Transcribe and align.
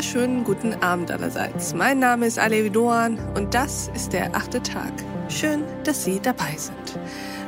wunderschönen 0.00 0.44
guten 0.44 0.72
Abend 0.82 1.10
allerseits. 1.10 1.74
Mein 1.74 1.98
Name 1.98 2.26
ist 2.26 2.38
Alevi 2.38 2.70
Doan 2.70 3.18
und 3.36 3.52
das 3.52 3.90
ist 3.94 4.14
der 4.14 4.34
achte 4.34 4.62
Tag. 4.62 4.90
Schön, 5.28 5.62
dass 5.84 6.04
Sie 6.04 6.18
dabei 6.20 6.56
sind. 6.56 6.98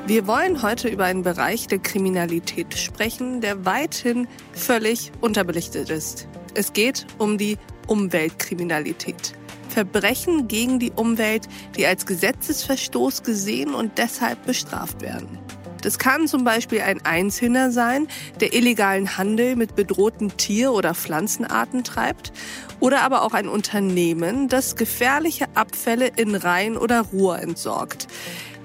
Wir 0.07 0.27
wollen 0.27 0.61
heute 0.61 0.89
über 0.89 1.05
einen 1.05 1.23
Bereich 1.23 1.67
der 1.67 1.79
Kriminalität 1.79 2.77
sprechen, 2.77 3.41
der 3.41 3.65
weithin 3.65 4.29
völlig 4.53 5.13
unterbelichtet 5.23 5.89
ist. 5.89 6.29
Es 6.53 6.75
geht 6.75 7.07
um 7.17 7.39
die 7.39 7.57
Umweltkriminalität. 7.87 9.33
Verbrechen 9.71 10.47
gegen 10.47 10.79
die 10.79 10.91
Umwelt, 10.91 11.49
die 11.79 11.87
als 11.87 12.05
Gesetzesverstoß 12.05 13.23
gesehen 13.23 13.73
und 13.73 13.97
deshalb 13.97 14.45
bestraft 14.45 15.01
werden. 15.01 15.39
Das 15.83 15.99
kann 15.99 16.29
zum 16.29 16.45
Beispiel 16.45 16.81
ein 16.81 17.05
Einzelner 17.05 17.73
sein, 17.73 18.07
der 18.41 18.55
illegalen 18.55 19.19
Handel 19.19 19.57
mit 19.57 19.75
bedrohten 19.75 20.37
Tier- 20.37 20.73
oder 20.73 20.95
Pflanzenarten 20.95 21.85
treibt, 21.85 22.33
oder 22.81 23.03
aber 23.03 23.23
auch 23.23 23.35
ein 23.35 23.49
Unternehmen, 23.49 24.49
das 24.49 24.77
gefährliche 24.77 25.47
Abfälle 25.55 26.11
in 26.17 26.35
Rhein 26.35 26.77
oder 26.77 27.03
Ruhr 27.03 27.39
entsorgt. 27.41 28.07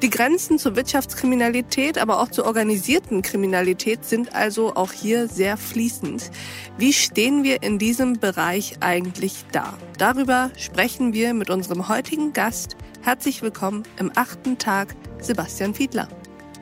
Die 0.04 0.12
Grenzen 0.12 0.60
zur 0.60 0.76
Wirtschaftskriminalität, 0.76 1.98
aber 1.98 2.22
auch 2.22 2.30
zur 2.30 2.46
organisierten 2.46 3.24
Kriminalität 3.24 4.06
sind 4.06 4.36
also 4.36 4.76
auch 4.76 4.92
hier 4.92 5.28
sehr 5.28 5.58
fließend. 5.58 6.30
Wie 6.78 6.94
stehen 6.94 7.44
wir 7.44 7.64
in 7.64 7.80
diesem 7.80 8.20
Bereich 8.20 8.76
eigentlich 8.82 9.46
da? 9.52 9.76
Darüber 9.98 10.52
sprechen 10.56 11.14
wir 11.14 11.34
mit 11.34 11.50
unserem 11.50 11.88
heutigen 11.88 12.32
Gast. 12.32 12.78
Herzlich 13.02 13.42
willkommen 13.42 13.84
im 14.00 14.12
achten 14.14 14.60
Tag, 14.60 14.96
Sebastian 15.20 15.74
Fiedler. 15.74 16.08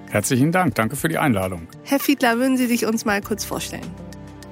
Herzlichen 0.09 0.51
Dank, 0.51 0.75
danke 0.75 0.95
für 0.95 1.09
die 1.09 1.17
Einladung. 1.17 1.67
Herr 1.83 1.99
Fiedler, 1.99 2.37
würden 2.37 2.57
Sie 2.57 2.67
sich 2.67 2.85
uns 2.85 3.05
mal 3.05 3.21
kurz 3.21 3.43
vorstellen? 3.43 3.85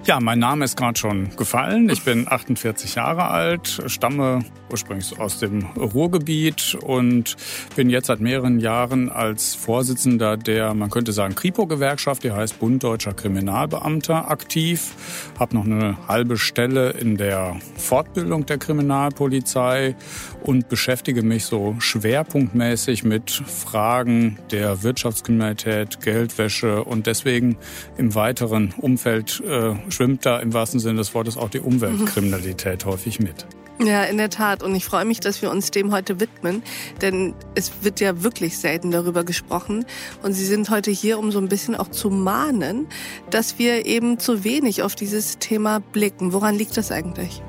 Ja, 0.06 0.20
mein 0.20 0.40
Name 0.40 0.66
ist 0.66 0.76
gerade 0.76 1.00
schon 1.00 1.34
gefallen. 1.38 1.90
Ich 1.90 2.04
bin 2.04 2.28
48 2.30 2.96
Jahre 2.96 3.30
alt, 3.30 3.84
stamme 3.88 4.44
ursprünglich 4.70 5.18
aus 5.18 5.40
dem 5.40 5.66
Ruhrgebiet 5.78 6.76
und 6.82 7.38
bin 7.78 7.90
jetzt 7.90 8.08
seit 8.08 8.20
mehreren 8.20 8.60
Jahren 8.60 9.10
als 9.10 9.56
Vorsitzender 9.56 10.36
der, 10.36 10.74
man 10.74 10.90
könnte 10.90 11.14
sagen, 11.14 11.36
Kripo-Gewerkschaft, 11.36 12.24
die 12.26 12.32
heißt 12.32 12.60
Bund 12.60 12.84
Deutscher 12.84 13.14
Kriminalbeamter, 13.14 14.30
aktiv. 14.30 14.92
Habe 15.40 15.56
noch 15.56 15.64
eine 15.64 15.96
halbe 16.10 16.38
Stelle 16.38 16.90
in 16.90 17.16
der 17.16 17.56
Fortbildung 17.78 18.46
der 18.46 18.58
Kriminalpolizei 18.58 19.96
und 20.42 20.68
beschäftige 20.68 21.22
mich 21.22 21.46
so 21.46 21.76
schwerpunktmäßig 21.80 23.06
mit 23.06 23.32
Fragen 23.32 24.38
der 24.52 24.84
Wirtschaftskriminalität, 24.84 26.02
Geldwäsche 26.02 26.84
und 26.84 27.08
deswegen 27.08 27.56
im 27.98 28.16
weiteren 28.16 28.74
Umfeld 28.78 29.42
äh, 29.48 29.76
schwimmt 29.94 30.26
da 30.26 30.40
im 30.40 30.54
wahrsten 30.54 30.80
Sinne 30.80 30.98
des 30.98 31.14
Wortes 31.14 31.38
auch 31.38 31.50
die 31.50 31.60
Umweltkriminalität 31.60 32.86
häufig 32.86 33.20
mit. 33.20 33.46
Ja, 33.80 34.04
in 34.04 34.18
der 34.18 34.30
Tat. 34.30 34.64
Und 34.64 34.76
ich 34.76 34.86
freue 34.86 35.04
mich, 35.06 35.20
dass 35.20 35.42
wir 35.42 35.50
uns 35.50 35.72
dem 35.72 35.92
heute 35.92 36.20
widmen, 36.20 36.64
denn 37.02 37.34
es 37.56 37.72
wird 37.82 38.00
ja 38.00 38.24
wirklich 38.24 38.58
selten 38.58 38.92
darüber 38.92 39.24
gesprochen. 39.24 39.86
Und 40.22 40.34
Sie 40.34 40.46
sind 40.46 40.70
heute 40.70 40.92
hier, 40.92 41.18
um 41.18 41.32
so 41.32 41.40
ein 41.40 41.50
bisschen 41.50 41.76
auch 41.76 41.90
zu 41.90 42.10
mahnen, 42.10 42.88
dass 43.30 43.60
wir 43.60 43.86
eben 43.86 44.20
zu 44.20 44.44
wenig 44.44 44.84
auf 44.84 44.96
dieses 44.96 45.40
Thema 45.40 45.80
blicken. 45.80 46.34
Woran 46.34 46.56
liegt 46.56 46.78
das 46.78 46.92
eigentlich? 46.92 47.42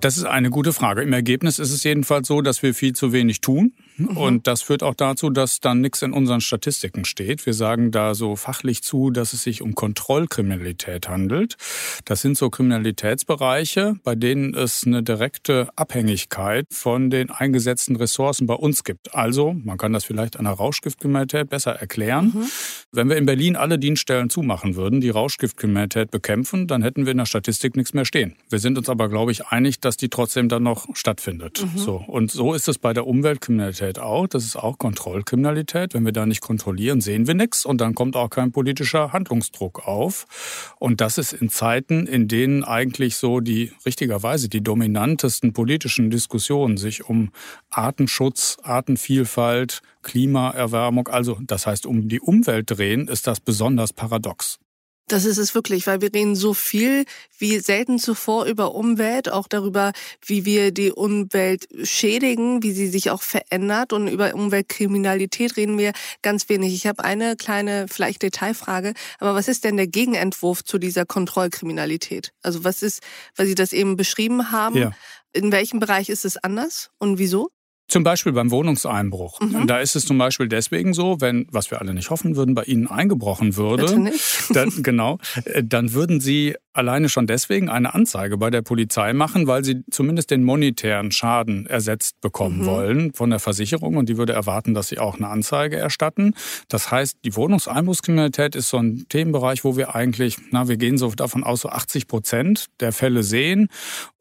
Das 0.00 0.16
ist 0.16 0.24
eine 0.24 0.48
gute 0.48 0.72
Frage. 0.72 1.02
Im 1.02 1.12
Ergebnis 1.12 1.58
ist 1.58 1.72
es 1.72 1.84
jedenfalls 1.84 2.26
so, 2.26 2.40
dass 2.40 2.62
wir 2.62 2.74
viel 2.74 2.94
zu 2.94 3.12
wenig 3.12 3.42
tun. 3.42 3.74
Mhm. 4.00 4.16
Und 4.16 4.46
das 4.46 4.62
führt 4.62 4.82
auch 4.82 4.94
dazu, 4.94 5.30
dass 5.30 5.60
dann 5.60 5.80
nichts 5.80 6.02
in 6.02 6.12
unseren 6.12 6.40
Statistiken 6.40 7.04
steht. 7.04 7.46
Wir 7.46 7.54
sagen 7.54 7.90
da 7.90 8.14
so 8.14 8.36
fachlich 8.36 8.82
zu, 8.82 9.10
dass 9.10 9.32
es 9.32 9.42
sich 9.42 9.62
um 9.62 9.74
Kontrollkriminalität 9.74 11.08
handelt. 11.08 11.56
Das 12.04 12.22
sind 12.22 12.36
so 12.36 12.50
Kriminalitätsbereiche, 12.50 13.96
bei 14.02 14.14
denen 14.14 14.54
es 14.54 14.84
eine 14.86 15.02
direkte 15.02 15.68
Abhängigkeit 15.76 16.66
von 16.70 17.10
den 17.10 17.30
eingesetzten 17.30 17.96
Ressourcen 17.96 18.46
bei 18.46 18.54
uns 18.54 18.84
gibt. 18.84 19.14
Also, 19.14 19.52
man 19.52 19.78
kann 19.78 19.92
das 19.92 20.04
vielleicht 20.04 20.38
an 20.38 20.44
der 20.44 20.54
Rauschgiftkriminalität 20.54 21.48
besser 21.48 21.72
erklären. 21.72 22.32
Mhm. 22.34 22.44
Wenn 22.92 23.08
wir 23.08 23.16
in 23.16 23.26
Berlin 23.26 23.56
alle 23.56 23.78
Dienststellen 23.78 24.30
zumachen 24.30 24.76
würden, 24.76 25.00
die 25.00 25.10
Rauschgiftkriminalität 25.10 26.10
bekämpfen, 26.10 26.66
dann 26.66 26.82
hätten 26.82 27.04
wir 27.06 27.12
in 27.12 27.18
der 27.18 27.26
Statistik 27.26 27.76
nichts 27.76 27.94
mehr 27.94 28.04
stehen. 28.04 28.36
Wir 28.48 28.58
sind 28.58 28.78
uns 28.78 28.88
aber, 28.88 29.08
glaube 29.08 29.32
ich, 29.32 29.46
einig, 29.46 29.80
dass 29.80 29.96
die 29.96 30.08
trotzdem 30.08 30.48
dann 30.48 30.62
noch 30.62 30.86
stattfindet. 30.94 31.64
Mhm. 31.64 31.78
So. 31.78 31.96
Und 32.06 32.30
so 32.30 32.54
ist 32.54 32.68
es 32.68 32.78
bei 32.78 32.92
der 32.92 33.06
Umweltkriminalität 33.06 33.89
auch. 33.98 34.26
Das 34.26 34.44
ist 34.44 34.56
auch 34.56 34.78
Kontrollkriminalität. 34.78 35.94
Wenn 35.94 36.04
wir 36.04 36.12
da 36.12 36.26
nicht 36.26 36.40
kontrollieren, 36.40 37.00
sehen 37.00 37.26
wir 37.26 37.34
nichts 37.34 37.64
und 37.64 37.80
dann 37.80 37.94
kommt 37.94 38.16
auch 38.16 38.30
kein 38.30 38.52
politischer 38.52 39.12
Handlungsdruck 39.12 39.86
auf. 39.86 40.74
Und 40.78 41.00
das 41.00 41.18
ist 41.18 41.32
in 41.32 41.50
Zeiten, 41.50 42.06
in 42.06 42.28
denen 42.28 42.64
eigentlich 42.64 43.16
so 43.16 43.40
die, 43.40 43.72
richtigerweise, 43.84 44.48
die 44.48 44.62
dominantesten 44.62 45.52
politischen 45.52 46.10
Diskussionen 46.10 46.76
sich 46.76 47.04
um 47.08 47.30
Artenschutz, 47.70 48.58
Artenvielfalt, 48.62 49.82
Klimaerwärmung, 50.02 51.08
also 51.08 51.38
das 51.42 51.66
heißt 51.66 51.86
um 51.86 52.08
die 52.08 52.20
Umwelt 52.20 52.70
drehen, 52.70 53.08
ist 53.08 53.26
das 53.26 53.40
besonders 53.40 53.92
paradox. 53.92 54.58
Das 55.10 55.24
ist 55.24 55.38
es 55.38 55.56
wirklich, 55.56 55.88
weil 55.88 56.00
wir 56.00 56.14
reden 56.14 56.36
so 56.36 56.54
viel 56.54 57.04
wie 57.36 57.58
selten 57.58 57.98
zuvor 57.98 58.44
über 58.44 58.76
Umwelt, 58.76 59.28
auch 59.28 59.48
darüber, 59.48 59.90
wie 60.24 60.44
wir 60.44 60.70
die 60.70 60.92
Umwelt 60.92 61.66
schädigen, 61.82 62.62
wie 62.62 62.70
sie 62.70 62.86
sich 62.86 63.10
auch 63.10 63.20
verändert 63.20 63.92
und 63.92 64.06
über 64.06 64.32
Umweltkriminalität 64.34 65.56
reden 65.56 65.78
wir 65.78 65.94
ganz 66.22 66.48
wenig. 66.48 66.74
Ich 66.74 66.86
habe 66.86 67.02
eine 67.02 67.34
kleine, 67.34 67.86
vielleicht 67.88 68.22
Detailfrage, 68.22 68.94
aber 69.18 69.34
was 69.34 69.48
ist 69.48 69.64
denn 69.64 69.76
der 69.76 69.88
Gegenentwurf 69.88 70.62
zu 70.62 70.78
dieser 70.78 71.06
Kontrollkriminalität? 71.06 72.32
Also 72.42 72.62
was 72.62 72.80
ist, 72.80 73.02
weil 73.34 73.46
Sie 73.46 73.56
das 73.56 73.72
eben 73.72 73.96
beschrieben 73.96 74.52
haben, 74.52 74.76
ja. 74.76 74.92
in 75.32 75.50
welchem 75.50 75.80
Bereich 75.80 76.08
ist 76.08 76.24
es 76.24 76.36
anders 76.36 76.90
und 76.98 77.18
wieso? 77.18 77.50
Zum 77.90 78.04
Beispiel 78.04 78.32
beim 78.32 78.50
Wohnungseinbruch. 78.50 79.40
Mhm. 79.40 79.66
Da 79.66 79.78
ist 79.80 79.96
es 79.96 80.06
zum 80.06 80.16
Beispiel 80.16 80.48
deswegen 80.48 80.94
so, 80.94 81.20
wenn, 81.20 81.46
was 81.50 81.70
wir 81.70 81.80
alle 81.80 81.92
nicht 81.92 82.10
hoffen 82.10 82.36
würden, 82.36 82.54
bei 82.54 82.62
Ihnen 82.62 82.86
eingebrochen 82.86 83.56
würde, 83.56 84.12
dann, 84.50 84.82
genau, 84.82 85.18
äh, 85.44 85.64
dann 85.64 85.92
würden 85.92 86.20
Sie 86.20 86.54
alleine 86.72 87.08
schon 87.08 87.26
deswegen 87.26 87.68
eine 87.68 87.94
Anzeige 87.94 88.36
bei 88.38 88.50
der 88.50 88.62
Polizei 88.62 89.12
machen, 89.12 89.46
weil 89.46 89.64
sie 89.64 89.82
zumindest 89.90 90.30
den 90.30 90.44
monetären 90.44 91.10
Schaden 91.10 91.66
ersetzt 91.66 92.20
bekommen 92.20 92.60
mhm. 92.60 92.66
wollen 92.66 93.12
von 93.12 93.30
der 93.30 93.40
Versicherung 93.40 93.96
und 93.96 94.08
die 94.08 94.16
würde 94.16 94.32
erwarten, 94.32 94.74
dass 94.74 94.88
sie 94.88 94.98
auch 94.98 95.16
eine 95.16 95.28
Anzeige 95.28 95.76
erstatten. 95.76 96.34
Das 96.68 96.90
heißt, 96.90 97.18
die 97.24 97.34
Wohnungseinbruchskriminalität 97.34 98.54
ist 98.54 98.68
so 98.68 98.78
ein 98.78 99.06
Themenbereich, 99.08 99.64
wo 99.64 99.76
wir 99.76 99.94
eigentlich, 99.94 100.38
na, 100.50 100.68
wir 100.68 100.76
gehen 100.76 100.96
so 100.96 101.10
davon 101.10 101.42
aus, 101.42 101.62
so 101.62 101.68
80 101.68 102.06
Prozent 102.06 102.66
der 102.78 102.92
Fälle 102.92 103.22
sehen 103.22 103.68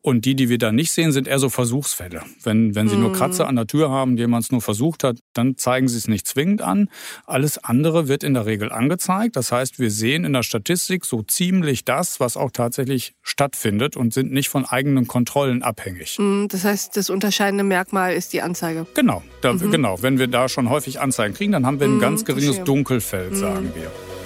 und 0.02 0.24
die, 0.24 0.36
die 0.36 0.48
wir 0.48 0.58
da 0.58 0.72
nicht 0.72 0.92
sehen, 0.92 1.12
sind 1.12 1.28
eher 1.28 1.40
so 1.40 1.50
Versuchsfälle. 1.50 2.22
Wenn, 2.44 2.74
wenn 2.74 2.88
Sie 2.88 2.96
nur 2.96 3.12
Kratzer 3.12 3.48
an 3.48 3.58
der 3.58 3.68
Tür 3.68 3.90
haben, 3.90 4.16
jemand 4.18 4.46
es 4.46 4.52
nur 4.52 4.62
versucht 4.62 5.04
hat, 5.04 5.18
dann 5.34 5.58
zeigen 5.58 5.90
Sie 5.90 5.98
es 5.98 6.08
nicht 6.08 6.26
zwingend 6.26 6.62
an. 6.62 6.90
Alles 7.26 7.58
andere 7.58 8.08
wird 8.08 8.24
in 8.24 8.34
der 8.34 8.46
Regel 8.46 8.72
angezeigt. 8.72 9.36
Das 9.36 9.52
heißt, 9.52 9.78
wir 9.78 9.92
sehen 9.92 10.24
in 10.24 10.32
der 10.32 10.44
Statistik 10.44 11.04
so 11.04 11.22
ziemlich 11.22 11.84
das, 11.84 12.22
was 12.22 12.38
auch 12.38 12.52
tatsächlich 12.52 13.14
stattfindet 13.22 13.98
und 13.98 14.14
sind 14.14 14.32
nicht 14.32 14.48
von 14.48 14.66
eigenen 14.66 15.06
Kontrollen 15.06 15.64
abhängig. 15.64 16.18
Mhm, 16.18 16.48
das 16.50 16.64
heißt, 16.64 16.96
das 16.96 17.10
unterscheidende 17.10 17.66
Merkmal 17.66 18.14
ist 18.14 18.32
die 18.32 18.42
Anzeige. 18.42 18.86
Genau, 18.96 19.22
da, 19.42 19.54
mhm. 19.54 19.70
genau. 19.70 20.02
Wenn 20.02 20.18
wir 20.18 20.28
da 20.28 20.48
schon 20.48 20.70
häufig 20.70 21.02
Anzeigen 21.02 21.34
kriegen, 21.34 21.52
dann 21.52 21.66
haben 21.66 21.82
wir 21.82 21.88
ein 21.88 21.96
mhm, 21.96 22.02
ganz 22.02 22.24
geringes 22.24 22.64
Dunkelfeld, 22.64 23.36
sagen 23.36 23.66
mhm. 23.66 23.76
wir. 23.76 24.19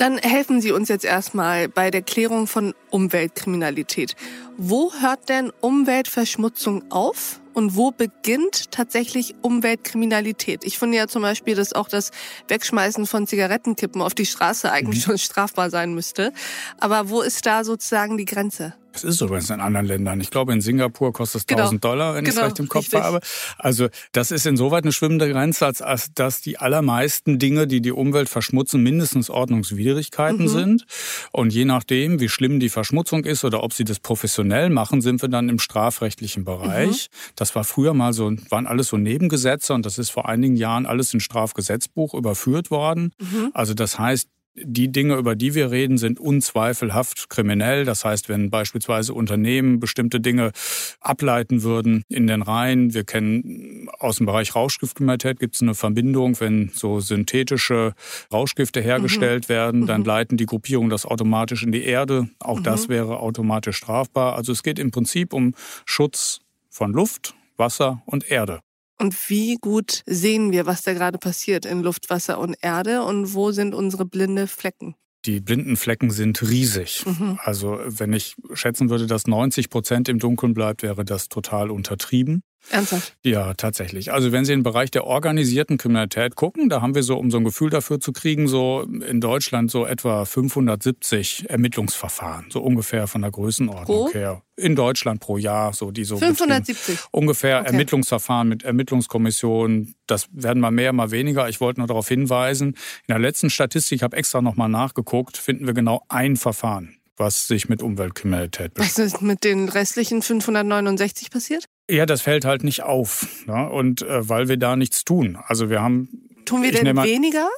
Dann 0.00 0.16
helfen 0.16 0.62
Sie 0.62 0.72
uns 0.72 0.88
jetzt 0.88 1.04
erstmal 1.04 1.68
bei 1.68 1.90
der 1.90 2.00
Klärung 2.00 2.46
von 2.46 2.72
Umweltkriminalität. 2.88 4.16
Wo 4.56 4.94
hört 4.94 5.28
denn 5.28 5.52
Umweltverschmutzung 5.60 6.90
auf 6.90 7.38
und 7.52 7.76
wo 7.76 7.90
beginnt 7.90 8.70
tatsächlich 8.70 9.34
Umweltkriminalität? 9.42 10.64
Ich 10.64 10.78
finde 10.78 10.96
ja 10.96 11.06
zum 11.06 11.20
Beispiel, 11.20 11.54
dass 11.54 11.74
auch 11.74 11.86
das 11.86 12.12
Wegschmeißen 12.48 13.06
von 13.06 13.26
Zigarettenkippen 13.26 14.00
auf 14.00 14.14
die 14.14 14.24
Straße 14.24 14.72
eigentlich 14.72 15.04
mhm. 15.04 15.10
schon 15.10 15.18
strafbar 15.18 15.68
sein 15.68 15.92
müsste. 15.92 16.32
Aber 16.78 17.10
wo 17.10 17.20
ist 17.20 17.44
da 17.44 17.62
sozusagen 17.62 18.16
die 18.16 18.24
Grenze? 18.24 18.72
Das 18.92 19.04
ist 19.04 19.20
übrigens 19.20 19.50
in 19.50 19.60
anderen 19.60 19.86
Ländern. 19.86 20.20
Ich 20.20 20.30
glaube, 20.30 20.52
in 20.52 20.60
Singapur 20.60 21.12
kostet 21.12 21.42
es 21.42 21.46
genau. 21.46 21.62
1000 21.62 21.84
Dollar, 21.84 22.14
wenn 22.14 22.24
genau. 22.24 22.36
ich 22.36 22.42
es 22.42 22.48
recht 22.48 22.58
im 22.58 22.68
Kopf 22.68 22.84
Richtig. 22.84 23.00
habe. 23.00 23.20
Also 23.58 23.88
das 24.12 24.30
ist 24.30 24.46
insoweit 24.46 24.84
eine 24.84 24.92
schwimmende 24.92 25.30
Grenze, 25.30 25.66
als, 25.66 25.82
als 25.82 26.12
dass 26.14 26.40
die 26.40 26.58
allermeisten 26.58 27.38
Dinge, 27.38 27.66
die 27.66 27.80
die 27.80 27.92
Umwelt 27.92 28.28
verschmutzen, 28.28 28.82
mindestens 28.82 29.30
Ordnungswidrigkeiten 29.30 30.44
mhm. 30.44 30.48
sind. 30.48 30.86
Und 31.32 31.52
je 31.52 31.64
nachdem, 31.64 32.20
wie 32.20 32.28
schlimm 32.28 32.60
die 32.60 32.68
Verschmutzung 32.68 33.24
ist 33.24 33.44
oder 33.44 33.62
ob 33.62 33.72
sie 33.72 33.84
das 33.84 34.00
professionell 34.00 34.70
machen, 34.70 35.00
sind 35.00 35.22
wir 35.22 35.28
dann 35.28 35.48
im 35.48 35.58
strafrechtlichen 35.58 36.44
Bereich. 36.44 37.08
Mhm. 37.10 37.32
Das 37.36 37.54
war 37.54 37.64
früher 37.64 37.94
mal 37.94 38.12
so, 38.12 38.32
waren 38.48 38.66
alles 38.66 38.88
so 38.88 38.96
Nebengesetze 38.96 39.74
und 39.74 39.86
das 39.86 39.98
ist 39.98 40.10
vor 40.10 40.28
einigen 40.28 40.56
Jahren 40.56 40.86
alles 40.86 41.14
ins 41.14 41.22
Strafgesetzbuch 41.22 42.14
überführt 42.14 42.70
worden. 42.70 43.12
Mhm. 43.20 43.50
Also 43.54 43.74
das 43.74 43.98
heißt, 43.98 44.28
die 44.54 44.90
Dinge, 44.90 45.14
über 45.16 45.36
die 45.36 45.54
wir 45.54 45.70
reden, 45.70 45.96
sind 45.96 46.18
unzweifelhaft 46.18 47.30
kriminell. 47.30 47.84
Das 47.84 48.04
heißt, 48.04 48.28
wenn 48.28 48.50
beispielsweise 48.50 49.14
Unternehmen 49.14 49.80
bestimmte 49.80 50.20
Dinge 50.20 50.52
ableiten 51.00 51.62
würden 51.62 52.02
in 52.08 52.26
den 52.26 52.42
Reihen, 52.42 52.92
wir 52.92 53.04
kennen 53.04 53.88
aus 53.98 54.16
dem 54.16 54.26
Bereich 54.26 54.54
Rauschgiftkriminalität 54.54 55.38
gibt 55.38 55.54
es 55.54 55.62
eine 55.62 55.74
Verbindung, 55.74 56.38
wenn 56.40 56.70
so 56.74 57.00
synthetische 57.00 57.94
Rauschgifte 58.32 58.80
hergestellt 58.80 59.44
mhm. 59.44 59.52
werden, 59.52 59.86
dann 59.86 60.00
mhm. 60.00 60.06
leiten 60.06 60.36
die 60.36 60.46
Gruppierungen 60.46 60.90
das 60.90 61.06
automatisch 61.06 61.62
in 61.62 61.72
die 61.72 61.84
Erde. 61.84 62.28
Auch 62.40 62.58
mhm. 62.58 62.64
das 62.64 62.88
wäre 62.88 63.20
automatisch 63.20 63.76
strafbar. 63.76 64.36
Also 64.36 64.52
es 64.52 64.62
geht 64.62 64.78
im 64.78 64.90
Prinzip 64.90 65.32
um 65.32 65.54
Schutz 65.84 66.40
von 66.68 66.92
Luft, 66.92 67.34
Wasser 67.56 68.02
und 68.06 68.30
Erde. 68.30 68.60
Und 69.00 69.30
wie 69.30 69.56
gut 69.56 70.02
sehen 70.04 70.52
wir, 70.52 70.66
was 70.66 70.82
da 70.82 70.92
gerade 70.92 71.16
passiert 71.16 71.64
in 71.64 71.82
Luft, 71.82 72.10
Wasser 72.10 72.38
und 72.38 72.54
Erde 72.60 73.02
und 73.02 73.32
wo 73.32 73.50
sind 73.50 73.74
unsere 73.74 74.04
blinde 74.04 74.46
Flecken? 74.46 74.94
Die 75.24 75.40
blinden 75.40 75.76
Flecken 75.76 76.10
sind 76.10 76.42
riesig. 76.42 77.04
Mhm. 77.06 77.38
Also 77.42 77.78
wenn 77.84 78.12
ich 78.12 78.36
schätzen 78.52 78.90
würde, 78.90 79.06
dass 79.06 79.26
90 79.26 79.70
Prozent 79.70 80.08
im 80.10 80.18
Dunkeln 80.18 80.52
bleibt, 80.52 80.82
wäre 80.82 81.04
das 81.04 81.30
total 81.30 81.70
untertrieben. 81.70 82.42
Ernsthaft? 82.68 83.16
Ja, 83.24 83.54
tatsächlich. 83.54 84.12
Also 84.12 84.32
wenn 84.32 84.44
Sie 84.44 84.52
in 84.52 84.60
den 84.60 84.64
Bereich 84.64 84.90
der 84.90 85.04
organisierten 85.04 85.78
Kriminalität 85.78 86.36
gucken, 86.36 86.68
da 86.68 86.82
haben 86.82 86.94
wir 86.94 87.02
so, 87.02 87.16
um 87.16 87.30
so 87.30 87.38
ein 87.38 87.44
Gefühl 87.44 87.70
dafür 87.70 88.00
zu 88.00 88.12
kriegen, 88.12 88.48
so 88.48 88.82
in 88.82 89.20
Deutschland 89.20 89.70
so 89.70 89.86
etwa 89.86 90.24
570 90.24 91.48
Ermittlungsverfahren, 91.48 92.46
so 92.50 92.60
ungefähr 92.60 93.06
von 93.06 93.22
der 93.22 93.30
Größenordnung 93.30 94.06
pro? 94.06 94.12
her. 94.12 94.42
In 94.56 94.76
Deutschland 94.76 95.20
pro 95.20 95.38
Jahr, 95.38 95.72
so 95.72 95.90
die 95.90 96.04
so 96.04 96.18
570 96.18 96.98
ungefähr 97.10 97.60
okay. 97.60 97.70
Ermittlungsverfahren 97.70 98.48
mit 98.48 98.62
Ermittlungskommissionen. 98.62 99.94
Das 100.06 100.28
werden 100.32 100.60
mal 100.60 100.70
mehr, 100.70 100.92
mal 100.92 101.10
weniger. 101.10 101.48
Ich 101.48 101.60
wollte 101.60 101.80
nur 101.80 101.86
darauf 101.86 102.08
hinweisen. 102.08 102.68
In 102.68 102.76
der 103.08 103.18
letzten 103.18 103.48
Statistik, 103.48 103.96
ich 103.96 104.02
habe 104.02 104.16
extra 104.16 104.42
nochmal 104.42 104.68
nachgeguckt, 104.68 105.38
finden 105.38 105.66
wir 105.66 105.74
genau 105.74 106.04
ein 106.08 106.36
Verfahren 106.36 106.96
was 107.20 107.46
sich 107.46 107.68
mit 107.68 107.82
Umweltkriminalität 107.82 108.72
beschäftigt. 108.72 108.98
Was 108.98 109.12
ist 109.12 109.22
mit 109.22 109.44
den 109.44 109.68
restlichen 109.68 110.22
569 110.22 111.30
passiert? 111.30 111.66
Ja, 111.90 112.06
das 112.06 112.22
fällt 112.22 112.44
halt 112.44 112.64
nicht 112.64 112.82
auf. 112.82 113.44
Ne? 113.46 113.68
Und 113.68 114.02
äh, 114.02 114.28
weil 114.28 114.48
wir 114.48 114.56
da 114.56 114.76
nichts 114.76 115.04
tun. 115.04 115.36
Also 115.46 115.70
wir 115.70 115.80
haben. 115.82 116.08
Tun 116.44 116.62
wir 116.62 116.72
denn 116.72 116.96
weniger 116.96 117.48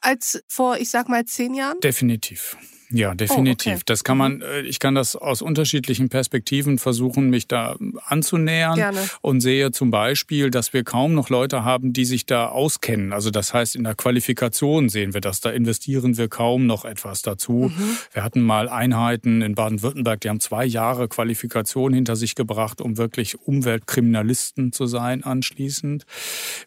als 0.00 0.42
vor, 0.48 0.76
ich 0.76 0.90
sag 0.90 1.08
mal, 1.08 1.24
zehn 1.24 1.54
Jahren? 1.54 1.80
Definitiv. 1.80 2.56
Ja, 2.90 3.14
definitiv. 3.14 3.72
Oh, 3.72 3.76
okay. 3.76 3.82
Das 3.86 4.04
kann 4.04 4.18
man, 4.18 4.36
mhm. 4.36 4.42
äh, 4.42 4.60
ich 4.62 4.78
kann 4.78 4.94
das 4.94 5.16
aus 5.16 5.42
unterschiedlichen 5.42 6.08
Perspektiven 6.08 6.78
versuchen, 6.78 7.30
mich 7.30 7.48
da 7.48 7.76
anzunähern 8.06 8.76
Gerne. 8.76 9.00
und 9.20 9.40
sehe 9.40 9.72
zum 9.72 9.90
Beispiel, 9.90 10.50
dass 10.50 10.72
wir 10.72 10.84
kaum 10.84 11.14
noch 11.14 11.30
Leute 11.30 11.64
haben, 11.64 11.92
die 11.92 12.04
sich 12.04 12.26
da 12.26 12.48
auskennen. 12.48 13.12
Also 13.12 13.30
das 13.30 13.54
heißt, 13.54 13.76
in 13.76 13.84
der 13.84 13.94
Qualifikation 13.94 14.88
sehen 14.88 15.14
wir 15.14 15.20
das. 15.20 15.40
Da 15.40 15.50
investieren 15.50 16.16
wir 16.16 16.28
kaum 16.28 16.66
noch 16.66 16.84
etwas 16.84 17.22
dazu. 17.22 17.72
Mhm. 17.74 17.96
Wir 18.12 18.22
hatten 18.22 18.42
mal 18.42 18.68
Einheiten 18.68 19.42
in 19.42 19.54
Baden-Württemberg, 19.54 20.20
die 20.20 20.28
haben 20.28 20.40
zwei 20.40 20.64
Jahre 20.64 21.08
Qualifikation 21.08 21.92
hinter 21.92 22.16
sich 22.16 22.34
gebracht, 22.34 22.80
um 22.80 22.98
wirklich 22.98 23.40
Umweltkriminalisten 23.40 24.72
zu 24.72 24.86
sein 24.86 25.24
anschließend. 25.24 26.04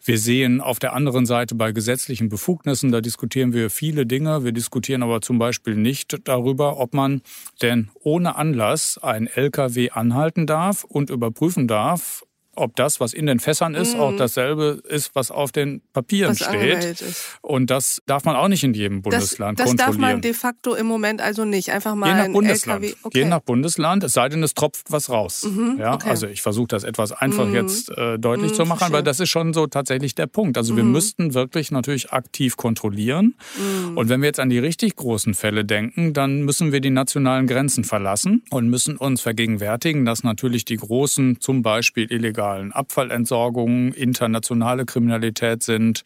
Wir 0.04 0.18
sehen 0.18 0.60
auf 0.60 0.78
der 0.78 0.92
anderen 0.92 1.26
Seite 1.26 1.54
bei 1.54 1.72
gesetzlichen 1.72 2.28
Befugnissen, 2.28 2.90
da 2.92 3.00
diskutieren 3.00 3.52
wir 3.52 3.70
viele 3.70 4.06
Dinge. 4.06 4.44
Wir 4.44 4.52
diskutieren 4.52 5.02
aber 5.02 5.20
zum 5.20 5.38
Beispiel 5.38 5.74
nicht 5.74 6.07
darüber, 6.24 6.78
ob 6.78 6.94
man 6.94 7.22
denn 7.62 7.90
ohne 8.00 8.36
Anlass 8.36 8.98
einen 8.98 9.26
LKW 9.26 9.90
anhalten 9.90 10.46
darf 10.46 10.84
und 10.84 11.10
überprüfen 11.10 11.68
darf, 11.68 12.24
ob 12.58 12.76
das, 12.76 13.00
was 13.00 13.14
in 13.14 13.26
den 13.26 13.40
Fässern 13.40 13.74
ist, 13.74 13.94
mhm. 13.94 14.00
auch 14.00 14.16
dasselbe 14.16 14.82
ist, 14.88 15.14
was 15.14 15.30
auf 15.30 15.52
den 15.52 15.80
Papieren 15.92 16.38
was 16.38 16.46
steht. 16.46 17.04
Und 17.40 17.70
das 17.70 18.02
darf 18.06 18.24
man 18.24 18.36
auch 18.36 18.48
nicht 18.48 18.64
in 18.64 18.74
jedem 18.74 19.02
Bundesland 19.02 19.58
das, 19.58 19.64
das 19.64 19.76
kontrollieren. 19.76 19.92
Das 19.92 19.96
darf 19.96 20.14
man 20.14 20.20
de 20.20 20.32
facto 20.32 20.74
im 20.74 20.86
Moment 20.86 21.20
also 21.20 21.44
nicht. 21.44 21.70
Einfach 21.70 21.94
mal 21.94 22.08
Je 22.08 22.14
nach 22.14 22.32
Bundesland. 22.32 22.84
LKW. 22.84 22.98
Okay. 23.02 23.18
Je 23.18 23.24
nach 23.24 23.40
Bundesland, 23.40 24.04
es 24.04 24.12
sei 24.12 24.28
denn, 24.28 24.42
es 24.42 24.54
tropft 24.54 24.90
was 24.90 25.10
raus. 25.10 25.44
Mhm, 25.44 25.76
ja, 25.78 25.94
okay. 25.94 26.10
Also 26.10 26.26
ich 26.26 26.42
versuche 26.42 26.68
das 26.68 26.84
etwas 26.84 27.12
einfach 27.12 27.46
mhm. 27.46 27.54
jetzt 27.54 27.90
äh, 27.90 28.18
deutlich 28.18 28.54
zu 28.54 28.62
mhm, 28.62 28.68
machen, 28.68 28.92
weil 28.92 29.02
das 29.02 29.20
ist 29.20 29.30
schon 29.30 29.54
so 29.54 29.66
tatsächlich 29.66 30.14
der 30.14 30.26
Punkt. 30.26 30.56
Also 30.56 30.76
wir 30.76 30.84
mhm. 30.84 30.92
müssten 30.92 31.34
wirklich 31.34 31.70
natürlich 31.70 32.12
aktiv 32.12 32.56
kontrollieren. 32.56 33.34
Mhm. 33.56 33.96
Und 33.96 34.08
wenn 34.08 34.20
wir 34.20 34.26
jetzt 34.26 34.40
an 34.40 34.50
die 34.50 34.58
richtig 34.58 34.96
großen 34.96 35.34
Fälle 35.34 35.64
denken, 35.64 36.12
dann 36.12 36.42
müssen 36.42 36.72
wir 36.72 36.80
die 36.80 36.90
nationalen 36.90 37.46
Grenzen 37.46 37.84
verlassen 37.84 38.42
und 38.50 38.68
müssen 38.68 38.96
uns 38.96 39.20
vergegenwärtigen, 39.20 40.04
dass 40.04 40.24
natürlich 40.24 40.64
die 40.64 40.76
großen, 40.76 41.40
zum 41.40 41.62
Beispiel 41.62 42.10
illegal 42.10 42.47
illegalen 42.48 42.72
Abfallentsorgung, 42.72 43.92
internationale 43.92 44.84
Kriminalität 44.84 45.62
sind. 45.62 46.02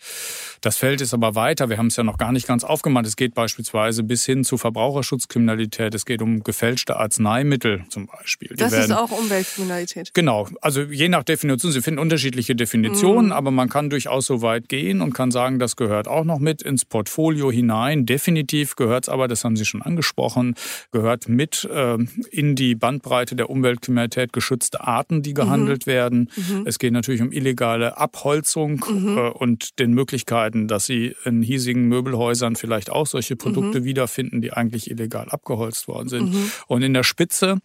Das 0.60 0.76
Feld 0.76 1.00
ist 1.00 1.14
aber 1.14 1.34
weiter. 1.34 1.68
Wir 1.68 1.78
haben 1.78 1.88
es 1.88 1.96
ja 1.96 2.04
noch 2.04 2.18
gar 2.18 2.32
nicht 2.32 2.46
ganz 2.46 2.64
aufgemacht. 2.64 3.06
Es 3.06 3.16
geht 3.16 3.34
beispielsweise 3.34 4.02
bis 4.02 4.24
hin 4.24 4.44
zu 4.44 4.58
Verbraucherschutzkriminalität. 4.58 5.94
Es 5.94 6.04
geht 6.04 6.22
um 6.22 6.42
gefälschte 6.42 6.96
Arzneimittel 6.96 7.84
zum 7.88 8.06
Beispiel. 8.06 8.48
Die 8.48 8.56
das 8.56 8.72
werden, 8.72 8.90
ist 8.90 8.92
auch 8.92 9.10
Umweltkriminalität. 9.10 10.14
Genau. 10.14 10.48
Also 10.60 10.82
je 10.82 11.08
nach 11.08 11.22
Definition. 11.22 11.72
Sie 11.72 11.82
finden 11.82 12.00
unterschiedliche 12.00 12.54
Definitionen, 12.54 13.26
mhm. 13.26 13.32
aber 13.32 13.50
man 13.50 13.68
kann 13.68 13.90
durchaus 13.90 14.26
so 14.26 14.42
weit 14.42 14.68
gehen 14.68 15.00
und 15.00 15.12
kann 15.12 15.30
sagen, 15.30 15.58
das 15.58 15.76
gehört 15.76 16.08
auch 16.08 16.24
noch 16.24 16.38
mit 16.38 16.62
ins 16.62 16.84
Portfolio 16.84 17.50
hinein. 17.50 18.06
Definitiv 18.06 18.76
gehört 18.76 19.04
es 19.04 19.08
aber, 19.08 19.28
das 19.28 19.44
haben 19.44 19.56
Sie 19.56 19.64
schon 19.64 19.82
angesprochen, 19.82 20.54
gehört 20.90 21.28
mit 21.28 21.68
äh, 21.72 21.98
in 22.30 22.56
die 22.56 22.74
Bandbreite 22.74 23.36
der 23.36 23.50
Umweltkriminalität 23.50 24.32
geschützte 24.32 24.82
Arten, 24.82 25.22
die 25.22 25.34
gehandelt 25.34 25.86
mhm. 25.86 25.90
werden. 25.90 26.21
Mhm. 26.36 26.62
Es 26.66 26.78
geht 26.78 26.92
natürlich 26.92 27.22
um 27.22 27.32
illegale 27.32 27.98
Abholzung 27.98 28.84
mhm. 28.88 29.18
äh, 29.18 29.30
und 29.30 29.78
den 29.78 29.92
Möglichkeiten, 29.92 30.68
dass 30.68 30.86
sie 30.86 31.14
in 31.24 31.42
hiesigen 31.42 31.88
Möbelhäusern 31.88 32.56
vielleicht 32.56 32.90
auch 32.90 33.06
solche 33.06 33.36
Produkte 33.36 33.80
mhm. 33.80 33.84
wiederfinden, 33.84 34.40
die 34.40 34.52
eigentlich 34.52 34.90
illegal 34.90 35.28
abgeholzt 35.28 35.88
worden 35.88 36.08
sind. 36.08 36.32
Mhm. 36.32 36.50
Und 36.66 36.82
in 36.82 36.94
der 36.94 37.04
Spitze 37.04 37.58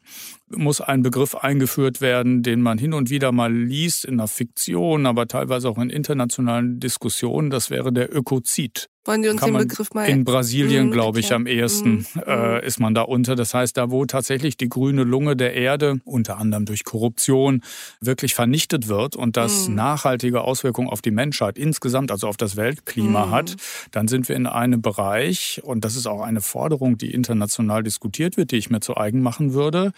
muss 0.50 0.82
ein 0.82 1.02
Begriff 1.02 1.36
eingeführt 1.36 2.02
werden, 2.02 2.44
den 2.44 2.62
man 2.62 2.78
hin 2.78 2.94
und 2.94 3.10
wieder 3.10 3.32
mal 3.32 3.54
liest 3.54 4.06
in 4.06 4.18
der 4.18 4.28
Fiktion, 4.28 5.06
aber 5.06 5.28
teilweise 5.28 5.70
auch 5.70 5.78
in 5.78 5.90
internationalen 5.90 6.80
Diskussionen. 6.80 7.50
Das 7.50 7.70
wäre 7.70 7.92
der 7.92 8.16
Ökozid. 8.16 8.90
Wollen 9.08 9.24
Sie 9.24 9.30
uns 9.30 9.42
den 9.42 9.54
Begriff 9.54 9.94
mal? 9.94 10.08
In 10.10 10.26
Brasilien, 10.26 10.90
mm, 10.90 10.92
glaube 10.92 11.20
ich, 11.22 11.34
am 11.34 11.48
ehesten 11.48 12.06
mm, 12.14 12.20
äh, 12.28 12.66
ist 12.66 12.80
man 12.80 12.94
da 12.94 13.04
unter. 13.04 13.36
Das 13.36 13.54
heißt, 13.54 13.78
da 13.78 13.90
wo 13.90 14.06
tatsächlich 14.06 14.58
die 14.58 14.68
grüne 14.68 15.04
Lunge 15.04 15.38
der 15.38 15.54
Erde, 15.54 16.02
unter 16.04 16.38
anderem 16.38 16.66
durch 16.66 16.84
Korruption, 16.84 17.62
wirklich 18.02 18.36
vernichtet 18.36 18.90
wird 18.90 19.16
und 19.16 19.38
das 19.38 19.70
nachhaltige 19.70 20.42
Auswirkungen 20.42 20.90
auf 20.90 21.02
die 21.02 21.12
Menschheit 21.12 21.58
insgesamt, 21.58 22.12
also 22.12 22.28
auf 22.28 22.38
das 22.38 22.58
Weltklima 22.58 23.32
hat, 23.32 23.56
dann 23.92 24.08
sind 24.08 24.28
wir 24.28 24.36
in 24.36 24.46
einem 24.46 24.82
Bereich, 24.82 25.62
und 25.64 25.86
das 25.86 25.96
ist 25.96 26.06
auch 26.06 26.22
eine 26.22 26.42
Forderung, 26.42 26.98
die 26.98 27.14
international 27.14 27.84
diskutiert 27.84 28.36
wird, 28.36 28.52
die 28.52 28.58
ich 28.58 28.70
mir 28.70 28.82
zu 28.82 28.98
eigen 28.98 29.22
machen 29.22 29.54
würde, 29.54 29.94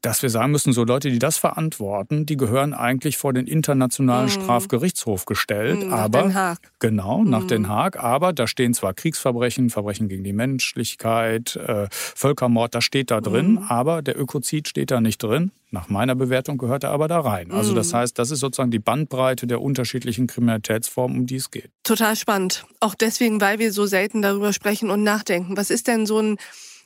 dass 0.00 0.22
wir 0.22 0.30
sagen 0.30 0.52
müssen, 0.52 0.72
so 0.72 0.84
Leute, 0.84 1.10
die 1.10 1.18
das 1.18 1.38
verantworten, 1.38 2.24
die 2.24 2.36
gehören 2.36 2.72
eigentlich 2.72 3.16
vor 3.16 3.32
den 3.32 3.46
Internationalen 3.46 4.26
mhm. 4.26 4.30
Strafgerichtshof 4.42 5.24
gestellt. 5.24 5.82
Mhm, 5.82 5.90
nach 5.90 5.98
aber, 5.98 6.22
Den 6.22 6.34
Haag. 6.34 6.58
Genau, 6.78 7.24
nach 7.24 7.42
mhm. 7.42 7.48
Den 7.48 7.68
Haag. 7.68 8.02
Aber 8.02 8.32
da 8.38 8.46
stehen 8.46 8.74
zwar 8.74 8.94
Kriegsverbrechen, 8.94 9.70
Verbrechen 9.70 10.08
gegen 10.08 10.24
die 10.24 10.32
Menschlichkeit, 10.32 11.56
äh, 11.56 11.88
Völkermord, 11.90 12.74
das 12.74 12.84
steht 12.84 13.10
da 13.10 13.20
drin, 13.20 13.52
mhm. 13.52 13.58
aber 13.68 14.02
der 14.02 14.18
Ökozid 14.18 14.68
steht 14.68 14.90
da 14.90 15.00
nicht 15.00 15.22
drin. 15.22 15.52
Nach 15.70 15.88
meiner 15.88 16.14
Bewertung 16.14 16.56
gehört 16.56 16.84
er 16.84 16.90
aber 16.90 17.08
da 17.08 17.20
rein. 17.20 17.50
Also 17.50 17.74
das 17.74 17.92
mhm. 17.92 17.98
heißt, 17.98 18.18
das 18.18 18.30
ist 18.30 18.40
sozusagen 18.40 18.70
die 18.70 18.78
Bandbreite 18.78 19.46
der 19.46 19.60
unterschiedlichen 19.60 20.26
Kriminalitätsformen, 20.26 21.18
um 21.18 21.26
die 21.26 21.36
es 21.36 21.50
geht. 21.50 21.70
Total 21.82 22.16
spannend. 22.16 22.64
Auch 22.80 22.94
deswegen, 22.94 23.40
weil 23.40 23.58
wir 23.58 23.72
so 23.72 23.84
selten 23.84 24.22
darüber 24.22 24.52
sprechen 24.52 24.90
und 24.90 25.02
nachdenken. 25.02 25.56
Was 25.56 25.70
ist 25.70 25.86
denn 25.86 26.06
so 26.06 26.20
ein 26.20 26.36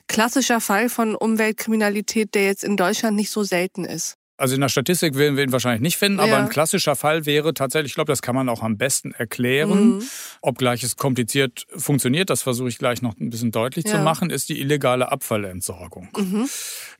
klassischer 0.08 0.60
Fall 0.60 0.88
von 0.88 1.14
Umweltkriminalität, 1.14 2.34
der 2.34 2.46
jetzt 2.46 2.64
in 2.64 2.76
Deutschland 2.76 3.16
nicht 3.16 3.30
so 3.30 3.44
selten 3.44 3.84
ist? 3.84 4.16
Also 4.42 4.56
in 4.56 4.60
der 4.60 4.68
Statistik 4.68 5.16
werden 5.16 5.36
wir 5.36 5.44
ihn 5.44 5.52
wahrscheinlich 5.52 5.82
nicht 5.82 5.98
finden, 5.98 6.18
aber 6.18 6.32
ja. 6.32 6.38
ein 6.38 6.48
klassischer 6.48 6.96
Fall 6.96 7.26
wäre 7.26 7.54
tatsächlich, 7.54 7.92
ich 7.92 7.94
glaube, 7.94 8.10
das 8.10 8.22
kann 8.22 8.34
man 8.34 8.48
auch 8.48 8.64
am 8.64 8.76
besten 8.76 9.12
erklären, 9.12 9.98
mhm. 9.98 10.02
obgleich 10.40 10.82
es 10.82 10.96
kompliziert 10.96 11.64
funktioniert, 11.76 12.28
das 12.28 12.42
versuche 12.42 12.68
ich 12.68 12.76
gleich 12.76 13.02
noch 13.02 13.16
ein 13.20 13.30
bisschen 13.30 13.52
deutlich 13.52 13.84
ja. 13.84 13.92
zu 13.92 13.98
machen, 13.98 14.30
ist 14.30 14.48
die 14.48 14.60
illegale 14.60 15.12
Abfallentsorgung. 15.12 16.08
Mhm. 16.18 16.48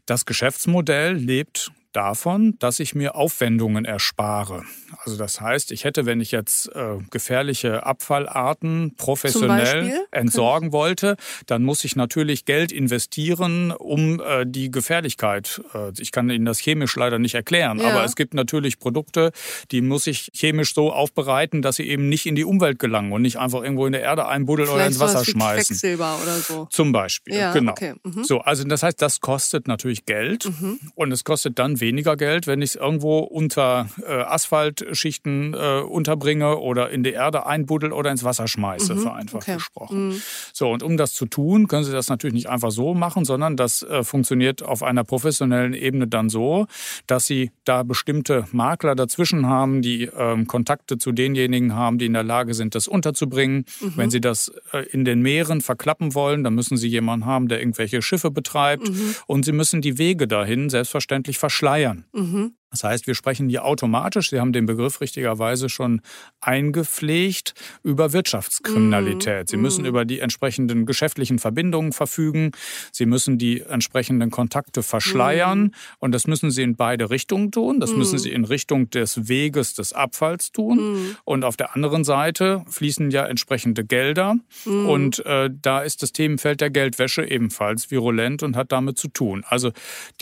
Das 0.06 0.24
Geschäftsmodell 0.24 1.14
lebt 1.14 1.72
davon, 1.92 2.56
dass 2.58 2.80
ich 2.80 2.94
mir 2.94 3.14
Aufwendungen 3.14 3.84
erspare. 3.84 4.62
Also 5.04 5.16
das 5.16 5.40
heißt, 5.40 5.72
ich 5.72 5.84
hätte, 5.84 6.06
wenn 6.06 6.20
ich 6.20 6.30
jetzt 6.30 6.68
äh, 6.74 6.98
gefährliche 7.10 7.84
Abfallarten 7.86 8.94
professionell 8.96 10.06
entsorgen 10.10 10.72
wollte, 10.72 11.16
dann 11.46 11.62
muss 11.62 11.84
ich 11.84 11.96
natürlich 11.96 12.44
Geld 12.44 12.72
investieren, 12.72 13.72
um 13.72 14.20
äh, 14.20 14.44
die 14.46 14.70
Gefährlichkeit, 14.70 15.60
äh, 15.74 15.92
ich 15.98 16.12
kann 16.12 16.30
Ihnen 16.30 16.44
das 16.44 16.58
chemisch 16.58 16.96
leider 16.96 17.18
nicht 17.18 17.34
erklären, 17.34 17.78
ja. 17.78 17.90
aber 17.90 18.04
es 18.04 18.16
gibt 18.16 18.34
natürlich 18.34 18.78
Produkte, 18.78 19.32
die 19.70 19.80
muss 19.80 20.06
ich 20.06 20.30
chemisch 20.34 20.74
so 20.74 20.92
aufbereiten, 20.92 21.62
dass 21.62 21.76
sie 21.76 21.88
eben 21.88 22.08
nicht 22.08 22.26
in 22.26 22.34
die 22.34 22.44
Umwelt 22.44 22.78
gelangen 22.78 23.12
und 23.12 23.22
nicht 23.22 23.38
einfach 23.38 23.62
irgendwo 23.62 23.86
in 23.86 23.92
der 23.92 24.02
Erde 24.02 24.26
einbuddeln 24.26 24.68
oder 24.68 24.86
ins 24.86 25.00
Wasser 25.00 25.24
schmeißen. 25.24 25.76
Quecksilber 25.76 26.18
oder 26.22 26.36
so. 26.36 26.66
Zum 26.70 26.92
Beispiel, 26.92 27.34
ja, 27.34 27.52
genau. 27.52 27.72
Okay. 27.72 27.94
Mhm. 28.02 28.24
So, 28.24 28.40
also 28.40 28.64
das 28.64 28.82
heißt, 28.82 29.00
das 29.00 29.20
kostet 29.20 29.68
natürlich 29.68 30.06
Geld 30.06 30.46
mhm. 30.46 30.80
und 30.94 31.12
es 31.12 31.24
kostet 31.24 31.58
dann 31.58 31.80
weniger 31.82 32.16
Geld, 32.16 32.46
wenn 32.46 32.62
ich 32.62 32.70
es 32.70 32.76
irgendwo 32.76 33.18
unter 33.18 33.88
äh, 34.06 34.12
Asphaltschichten 34.22 35.52
äh, 35.52 35.80
unterbringe 35.80 36.56
oder 36.56 36.88
in 36.88 37.02
die 37.02 37.12
Erde 37.12 37.44
einbuddel 37.44 37.92
oder 37.92 38.10
ins 38.10 38.24
Wasser 38.24 38.48
schmeiße, 38.48 38.94
mhm. 38.94 39.00
vereinfacht 39.00 39.42
okay. 39.42 39.54
gesprochen. 39.56 40.08
Mhm. 40.08 40.22
So, 40.54 40.70
und 40.70 40.82
um 40.82 40.96
das 40.96 41.12
zu 41.12 41.26
tun, 41.26 41.68
können 41.68 41.84
Sie 41.84 41.92
das 41.92 42.08
natürlich 42.08 42.32
nicht 42.32 42.48
einfach 42.48 42.70
so 42.70 42.94
machen, 42.94 43.26
sondern 43.26 43.56
das 43.56 43.82
äh, 43.82 44.02
funktioniert 44.02 44.62
auf 44.62 44.82
einer 44.82 45.04
professionellen 45.04 45.74
Ebene 45.74 46.06
dann 46.06 46.30
so, 46.30 46.66
dass 47.06 47.26
Sie 47.26 47.50
da 47.64 47.82
bestimmte 47.82 48.46
Makler 48.52 48.94
dazwischen 48.94 49.46
haben, 49.46 49.82
die 49.82 50.04
ähm, 50.04 50.46
Kontakte 50.46 50.96
zu 50.96 51.12
denjenigen 51.12 51.74
haben, 51.74 51.98
die 51.98 52.06
in 52.06 52.14
der 52.14 52.22
Lage 52.22 52.54
sind, 52.54 52.74
das 52.74 52.88
unterzubringen. 52.88 53.66
Mhm. 53.80 53.92
Wenn 53.96 54.10
Sie 54.10 54.20
das 54.20 54.52
äh, 54.72 54.86
in 54.90 55.04
den 55.04 55.20
Meeren 55.20 55.60
verklappen 55.60 56.14
wollen, 56.14 56.44
dann 56.44 56.54
müssen 56.54 56.76
Sie 56.76 56.88
jemanden 56.88 57.26
haben, 57.26 57.48
der 57.48 57.58
irgendwelche 57.60 58.00
Schiffe 58.00 58.30
betreibt. 58.30 58.88
Mhm. 58.88 59.14
Und 59.26 59.44
Sie 59.44 59.52
müssen 59.52 59.82
die 59.82 59.98
Wege 59.98 60.28
dahin 60.28 60.70
selbstverständlich 60.70 61.38
verschleiern. 61.72 62.04
Mhm. 62.12 62.54
Das 62.72 62.84
heißt, 62.84 63.06
wir 63.06 63.14
sprechen 63.14 63.50
hier 63.50 63.66
automatisch, 63.66 64.30
Sie 64.30 64.40
haben 64.40 64.54
den 64.54 64.64
Begriff 64.64 65.02
richtigerweise 65.02 65.68
schon 65.68 66.00
eingepflegt, 66.40 67.52
über 67.82 68.14
Wirtschaftskriminalität. 68.14 69.50
Sie 69.50 69.58
müssen 69.58 69.82
mm. 69.82 69.86
über 69.86 70.06
die 70.06 70.20
entsprechenden 70.20 70.86
geschäftlichen 70.86 71.38
Verbindungen 71.38 71.92
verfügen. 71.92 72.52
Sie 72.90 73.04
müssen 73.04 73.36
die 73.36 73.60
entsprechenden 73.60 74.30
Kontakte 74.30 74.82
verschleiern. 74.82 75.64
Mm. 75.64 75.72
Und 75.98 76.12
das 76.12 76.26
müssen 76.26 76.50
Sie 76.50 76.62
in 76.62 76.74
beide 76.74 77.10
Richtungen 77.10 77.52
tun. 77.52 77.78
Das 77.78 77.92
mm. 77.92 77.98
müssen 77.98 78.18
Sie 78.18 78.32
in 78.32 78.46
Richtung 78.46 78.88
des 78.88 79.28
Weges 79.28 79.74
des 79.74 79.92
Abfalls 79.92 80.50
tun. 80.50 81.16
Und 81.24 81.44
auf 81.44 81.58
der 81.58 81.76
anderen 81.76 82.04
Seite 82.04 82.64
fließen 82.68 83.10
ja 83.10 83.26
entsprechende 83.26 83.84
Gelder. 83.84 84.36
Und 84.64 85.24
äh, 85.26 85.50
da 85.52 85.82
ist 85.82 86.02
das 86.02 86.12
Themenfeld 86.12 86.62
der 86.62 86.70
Geldwäsche 86.70 87.22
ebenfalls 87.22 87.90
virulent 87.90 88.42
und 88.42 88.56
hat 88.56 88.72
damit 88.72 88.96
zu 88.96 89.08
tun. 89.08 89.44
Also 89.46 89.72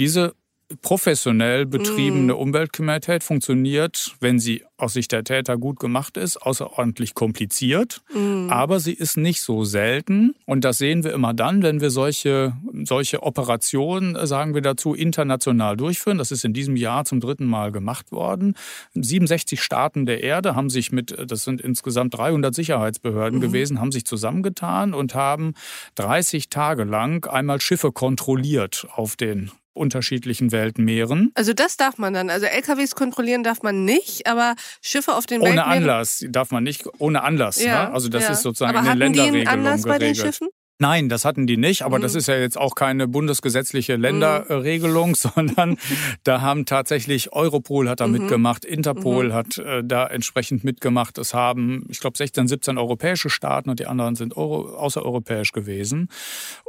diese 0.01 0.35
professionell 0.83 1.67
betriebene 1.67 2.35
mm. 2.35 2.37
Umweltkriminalität 2.37 3.25
funktioniert, 3.25 4.15
wenn 4.21 4.39
sie 4.39 4.65
aus 4.77 4.95
Sicht 4.95 5.13
der 5.13 5.25
Täter 5.25 5.59
gut 5.59 5.79
gemacht 5.79 6.17
ist, 6.17 6.37
außerordentlich 6.37 7.15
kompliziert. 7.15 8.03
Mm. 8.15 8.49
Aber 8.51 8.81
sie 8.81 8.93
ist 8.93 9.17
nicht 9.17 9.43
so 9.43 9.65
selten. 9.65 10.35
Und 10.47 10.65
das 10.65 10.79
sehen 10.79 11.05
wir 11.05 11.13
immer 11.13 11.35
dann, 11.35 11.63
wenn 11.63 11.81
wir 11.81 11.91
solche, 11.91 12.55
solche 12.85 13.23
Operationen, 13.23 14.17
äh, 14.17 14.27
sagen 14.27 14.55
wir 14.55 14.63
dazu, 14.63 14.95
international 14.95 15.77
durchführen. 15.77 16.19
Das 16.19 16.31
ist 16.31 16.45
in 16.45 16.53
diesem 16.53 16.77
Jahr 16.77 17.05
zum 17.05 17.21
dritten 17.21 17.47
Mal 17.47 17.73
gemacht 17.73 18.13
worden. 18.13 18.55
67 18.95 19.63
Staaten 19.63 20.07
der 20.07 20.23
Erde 20.23 20.55
haben 20.55 20.71
sich 20.71 20.93
mit, 20.93 21.15
das 21.27 21.45
sind 21.45 21.61
insgesamt 21.61 22.17
300 22.17 22.55
Sicherheitsbehörden 22.55 23.39
mm. 23.39 23.43
gewesen, 23.43 23.81
haben 23.81 23.93
sich 23.93 24.05
zusammengetan 24.07 24.95
und 24.95 25.15
haben 25.15 25.55
30 25.97 26.49
Tage 26.49 26.85
lang 26.85 27.27
einmal 27.27 27.61
Schiffe 27.61 27.93
kontrolliert 27.93 28.87
auf 28.95 29.17
den 29.17 29.51
unterschiedlichen 29.81 30.53
Weltmeeren. 30.53 31.33
Also 31.35 31.53
das 31.53 31.77
darf 31.77 31.99
man 31.99 32.13
dann. 32.13 32.31
Also 32.31 32.47
LKWs 32.47 32.95
kontrollieren 32.95 33.43
darf 33.43 33.63
man 33.63 33.85
nicht, 33.85 34.27
aber 34.27 34.55
Schiffe 34.83 35.15
auf 35.15 35.27
den 35.27 35.41
ohne 35.41 35.51
Weltmeeren... 35.51 35.73
Ohne 35.73 35.93
Anlass 35.93 36.25
darf 36.29 36.51
man 36.51 36.63
nicht, 36.63 36.85
ohne 36.99 37.23
Anlass. 37.23 37.61
Ja, 37.63 37.89
ne? 37.89 37.95
Also 37.95 38.09
das 38.09 38.25
ja. 38.25 38.33
ist 38.33 38.43
sozusagen 38.43 38.77
aber 38.77 38.93
in 38.93 38.93
den 38.93 38.99
Länderregelungen 38.99 39.49
Anlass 39.49 39.83
geregelt. 39.83 40.01
Bei 40.01 40.07
den 40.07 40.15
Schiffen? 40.15 40.49
Nein, 40.81 41.11
das 41.11 41.27
hatten 41.27 41.47
die 41.47 41.59
nicht, 41.59 41.83
aber 41.83 41.99
mhm. 41.99 42.03
das 42.03 42.15
ist 42.15 42.27
ja 42.27 42.37
jetzt 42.37 42.57
auch 42.57 42.75
keine 42.75 43.07
bundesgesetzliche 43.07 43.97
Länderregelung, 43.97 45.11
mhm. 45.11 45.15
sondern 45.15 45.77
da 46.25 46.41
haben 46.41 46.65
tatsächlich 46.65 47.35
Europol 47.35 47.87
hat 47.91 48.01
da 48.01 48.07
mhm. 48.07 48.15
mitgemacht, 48.15 48.65
Interpol 48.65 49.29
mhm. 49.29 49.33
hat 49.35 49.59
äh, 49.59 49.85
da 49.85 50.07
entsprechend 50.07 50.65
mitgemacht. 50.65 51.19
Es 51.19 51.35
haben, 51.35 51.85
ich 51.91 52.01
glaube, 52.01 52.17
16, 52.17 52.49
17 52.49 52.79
europäische 52.79 53.29
Staaten 53.29 53.69
und 53.69 53.79
die 53.79 53.87
anderen 53.87 54.17
sind 54.17 54.39
Euro, 54.39 54.75
außereuropäisch 54.75 55.53
gewesen. 55.53 56.09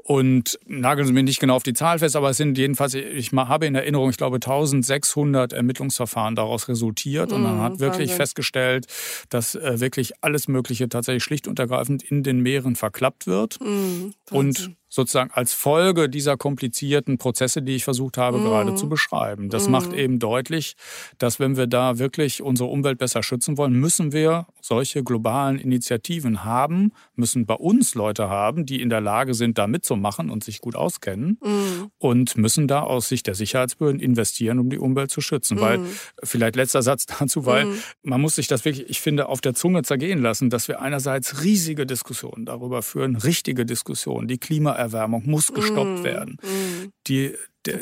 Und 0.04 0.60
nageln 0.66 1.08
Sie 1.08 1.14
mich 1.14 1.24
nicht 1.24 1.40
genau 1.40 1.56
auf 1.56 1.64
die 1.64 1.74
Zahl 1.74 2.00
fest, 2.00 2.18
aber 2.18 2.32
es 2.32 2.38
sind 2.38 2.58
jedenfalls, 2.58 2.96
ich 2.96 3.32
habe 3.32 3.66
in 3.66 3.76
Erinnerung, 3.76 4.10
ich 4.10 4.18
glaube, 4.18 4.38
1600 4.38 5.54
Ermittlungsverfahren 5.54 6.36
daraus 6.36 6.68
resultiert. 6.68 7.32
Und 7.32 7.44
man 7.44 7.58
mhm, 7.58 7.62
hat 7.62 7.80
wirklich 7.80 8.10
Wahnsinn. 8.10 8.18
festgestellt, 8.18 8.88
dass 9.30 9.56
äh, 9.56 9.80
wirklich 9.80 10.12
alles 10.20 10.50
Mögliche 10.50 10.90
tatsächlich 10.90 11.24
schlicht 11.24 11.48
und 11.48 11.60
ergreifend 11.60 12.04
in 12.04 12.24
den 12.24 12.42
Meeren 12.42 12.76
verklappt 12.76 13.28
wird. 13.28 13.60
Mhm, 13.62 14.01
und 14.32 14.76
sozusagen 14.92 15.32
als 15.32 15.54
Folge 15.54 16.10
dieser 16.10 16.36
komplizierten 16.36 17.18
Prozesse, 17.18 17.62
die 17.62 17.76
ich 17.76 17.86
versucht 17.86 18.18
habe 18.18 18.40
mm. 18.40 18.44
gerade 18.44 18.76
zu 18.76 18.90
beschreiben. 18.90 19.50
Das 19.50 19.70
mm. 19.70 19.72
macht 19.72 19.94
eben 19.94 20.20
deutlich, 20.20 20.76
dass 21.18 21.40
wenn 21.40 21.56
wir 21.56 21.66
da 21.66 21.98
wirklich 21.98 22.42
unsere 22.42 22.68
Umwelt 22.68 22.98
besser 22.98 23.24
schützen 23.24 23.58
wollen, 23.58 23.72
müssen 23.72 24.12
wir 24.12 24.48
solche 24.60 25.02
globalen 25.02 25.58
Initiativen 25.58 26.44
haben, 26.44 26.92
müssen 27.16 27.46
bei 27.46 27.54
uns 27.54 27.96
Leute 27.96 28.30
haben, 28.30 28.66
die 28.66 28.82
in 28.82 28.90
der 28.90 29.00
Lage 29.00 29.34
sind, 29.34 29.58
da 29.58 29.66
mitzumachen 29.66 30.30
und 30.30 30.44
sich 30.44 30.60
gut 30.60 30.76
auskennen 30.76 31.40
mm. 31.42 31.86
und 31.98 32.36
müssen 32.36 32.68
da 32.68 32.82
aus 32.82 33.08
Sicht 33.08 33.28
der 33.28 33.36
Sicherheitsbehörden 33.36 34.02
investieren, 34.02 34.60
um 34.60 34.70
die 34.70 34.78
Umwelt 34.78 35.10
zu 35.10 35.22
schützen. 35.22 35.60
Weil, 35.62 35.80
vielleicht 36.22 36.58
letzter 36.58 36.82
Satz 36.82 37.06
dazu, 37.06 37.46
weil 37.46 37.68
man 38.04 38.20
muss 38.20 38.36
sich 38.36 38.48
das 38.48 38.66
wirklich, 38.66 38.90
ich 38.90 39.00
finde, 39.00 39.30
auf 39.30 39.40
der 39.40 39.54
Zunge 39.54 39.84
zergehen 39.84 40.22
lassen, 40.22 40.50
dass 40.50 40.68
wir 40.68 40.82
einerseits 40.82 41.44
riesige 41.44 41.86
Diskussionen 41.86 42.46
darüber 42.46 42.82
führen, 42.82 43.16
richtige 43.16 43.66
Diskussionen, 43.66 44.28
die 44.28 44.38
Klima 44.38 44.81
Erderwärmung 44.82 45.24
muss 45.26 45.54
gestoppt 45.54 46.02
mm, 46.02 46.04
werden. 46.04 46.38
Mm. 46.42 46.92
Die, 47.08 47.34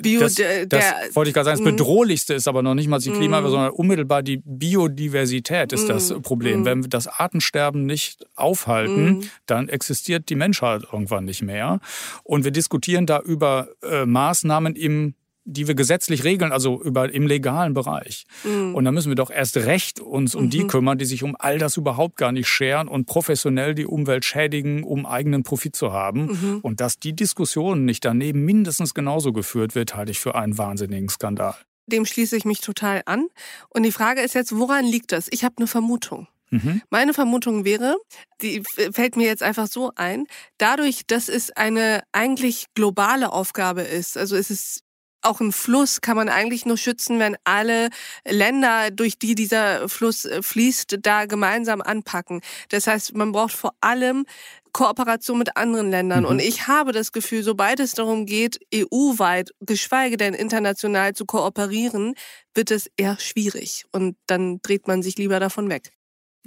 Bio, 0.02 0.20
das, 0.20 0.36
das 0.36 0.68
der, 0.68 0.96
wollte 1.14 1.30
ich 1.30 1.34
gerade 1.34 1.46
sagen, 1.46 1.64
das 1.64 1.74
mm. 1.74 1.78
Bedrohlichste 1.78 2.34
ist 2.34 2.48
aber 2.50 2.62
noch 2.62 2.76
nicht 2.76 2.90
mal 2.90 3.00
die 3.00 3.12
Klimawandel, 3.12 3.50
mm. 3.50 3.54
sondern 3.54 3.72
unmittelbar 3.72 4.24
die 4.24 4.42
Biodiversität 4.44 5.72
ist 5.72 5.88
das 5.88 6.14
Problem. 6.22 6.66
Wenn 6.66 6.84
wir 6.84 6.90
das 6.90 7.08
Artensterben 7.08 7.86
nicht 7.86 8.26
aufhalten, 8.36 9.30
dann 9.46 9.70
existiert 9.70 10.30
die 10.30 10.36
Menschheit 10.36 10.84
irgendwann 10.92 11.26
nicht 11.26 11.44
mehr. 11.44 11.80
Und 12.24 12.44
wir 12.44 12.52
diskutieren 12.52 13.06
da 13.06 13.22
über 13.22 13.70
äh, 13.82 14.06
Maßnahmen 14.06 14.76
im 14.76 15.16
die 15.50 15.68
wir 15.68 15.76
gesetzlich 15.76 16.24
regeln, 16.24 16.52
also 16.52 16.82
über, 16.82 17.12
im 17.12 17.26
legalen 17.26 17.74
Bereich. 17.74 18.26
Mhm. 18.44 18.76
Und 18.76 18.86
da 18.86 18.92
müssen 18.92 19.10
wir 19.10 19.16
doch 19.16 19.32
erst 19.32 19.58
recht 19.58 20.00
uns 20.00 20.36
um 20.36 20.46
mhm. 20.46 20.50
die 20.52 20.68
kümmern, 20.68 20.98
die 20.98 21.06
sich 21.06 21.24
um 21.24 21.36
all 21.38 21.58
das 21.58 21.76
überhaupt 21.78 22.18
gar 22.18 22.32
nicht 22.32 22.48
scheren 22.48 22.88
und 22.88 23.06
professionell 23.06 23.74
die 23.74 23.86
Umwelt 23.86 24.26
schädigen, 24.26 24.84
um 24.84 25.06
eigenen 25.06 25.44
Profit 25.44 25.76
zu 25.76 25.92
haben. 25.92 26.28
Mhm. 26.28 26.60
Und 26.62 26.82
dass 26.82 26.98
die 26.98 27.14
Diskussion 27.14 27.86
nicht 27.86 28.06
daneben 28.06 28.46
mindestens 28.46 28.94
genauso 28.94 29.34
geführt 29.34 29.76
wird, 29.76 29.96
halte 29.96 30.12
ich 30.12 30.20
für 30.20 30.36
einen 30.36 30.58
wahnsinnigen 30.58 31.10
Skandal. 31.10 31.56
Dem 31.88 32.06
schließe 32.06 32.38
ich 32.38 32.46
mich 32.46 32.62
total 32.62 33.02
an. 33.06 33.28
Und 33.70 33.84
die 33.84 33.92
Frage 33.92 34.22
ist 34.22 34.36
jetzt, 34.36 34.56
woran 34.56 34.86
liegt 34.86 35.12
das? 35.12 35.28
Ich 35.32 35.44
habe 35.44 35.56
eine 35.58 35.68
Vermutung. 35.68 36.28
Mhm. 36.52 36.82
Meine 36.90 37.14
Vermutung 37.14 37.66
wäre, 37.66 37.96
die 38.42 38.64
fällt 38.92 39.16
mir 39.16 39.28
jetzt 39.28 39.44
einfach 39.44 39.68
so 39.68 39.92
ein, 39.96 40.26
dadurch, 40.58 41.06
dass 41.06 41.30
es 41.30 41.52
eine 41.52 42.04
eigentlich 42.12 42.66
globale 42.74 43.32
Aufgabe 43.32 43.82
ist, 43.82 44.18
also 44.18 44.36
es 44.36 44.50
ist 44.50 44.84
auch 45.22 45.40
ein 45.42 45.52
Fluss 45.52 46.02
kann 46.02 46.16
man 46.16 46.30
eigentlich 46.30 46.66
nur 46.66 46.78
schützen, 46.78 47.20
wenn 47.20 47.38
alle 47.44 47.90
Länder, 48.28 48.92
durch 48.92 49.18
die 49.20 49.36
dieser 49.36 49.90
Fluss 49.90 50.26
äh, 50.26 50.42
fließt, 50.42 51.00
da 51.02 51.26
gemeinsam 51.26 51.82
anpacken. 51.82 52.42
Das 52.70 52.88
heißt, 52.88 53.16
man 53.16 53.32
braucht 53.32 53.54
vor 53.54 53.74
allem 53.82 54.26
Kooperation 54.72 55.38
mit 55.38 55.58
anderen 55.58 55.90
Ländern. 55.90 56.22
Mhm. 56.22 56.30
Und 56.30 56.40
ich 56.40 56.68
habe 56.68 56.92
das 56.92 57.12
Gefühl, 57.12 57.44
sobald 57.44 57.80
es 57.80 57.94
darum 57.94 58.26
geht, 58.26 58.60
EU-weit, 58.74 59.52
geschweige 59.60 60.18
denn 60.18 60.34
international 60.34 61.14
zu 61.14 61.26
kooperieren, 61.26 62.14
wird 62.54 62.72
es 62.72 62.90
eher 62.96 63.20
schwierig. 63.20 63.86
Und 63.92 64.16
dann 64.28 64.62
dreht 64.62 64.88
man 64.88 65.02
sich 65.02 65.18
lieber 65.18 65.40
davon 65.40 65.70
weg. 65.70 65.92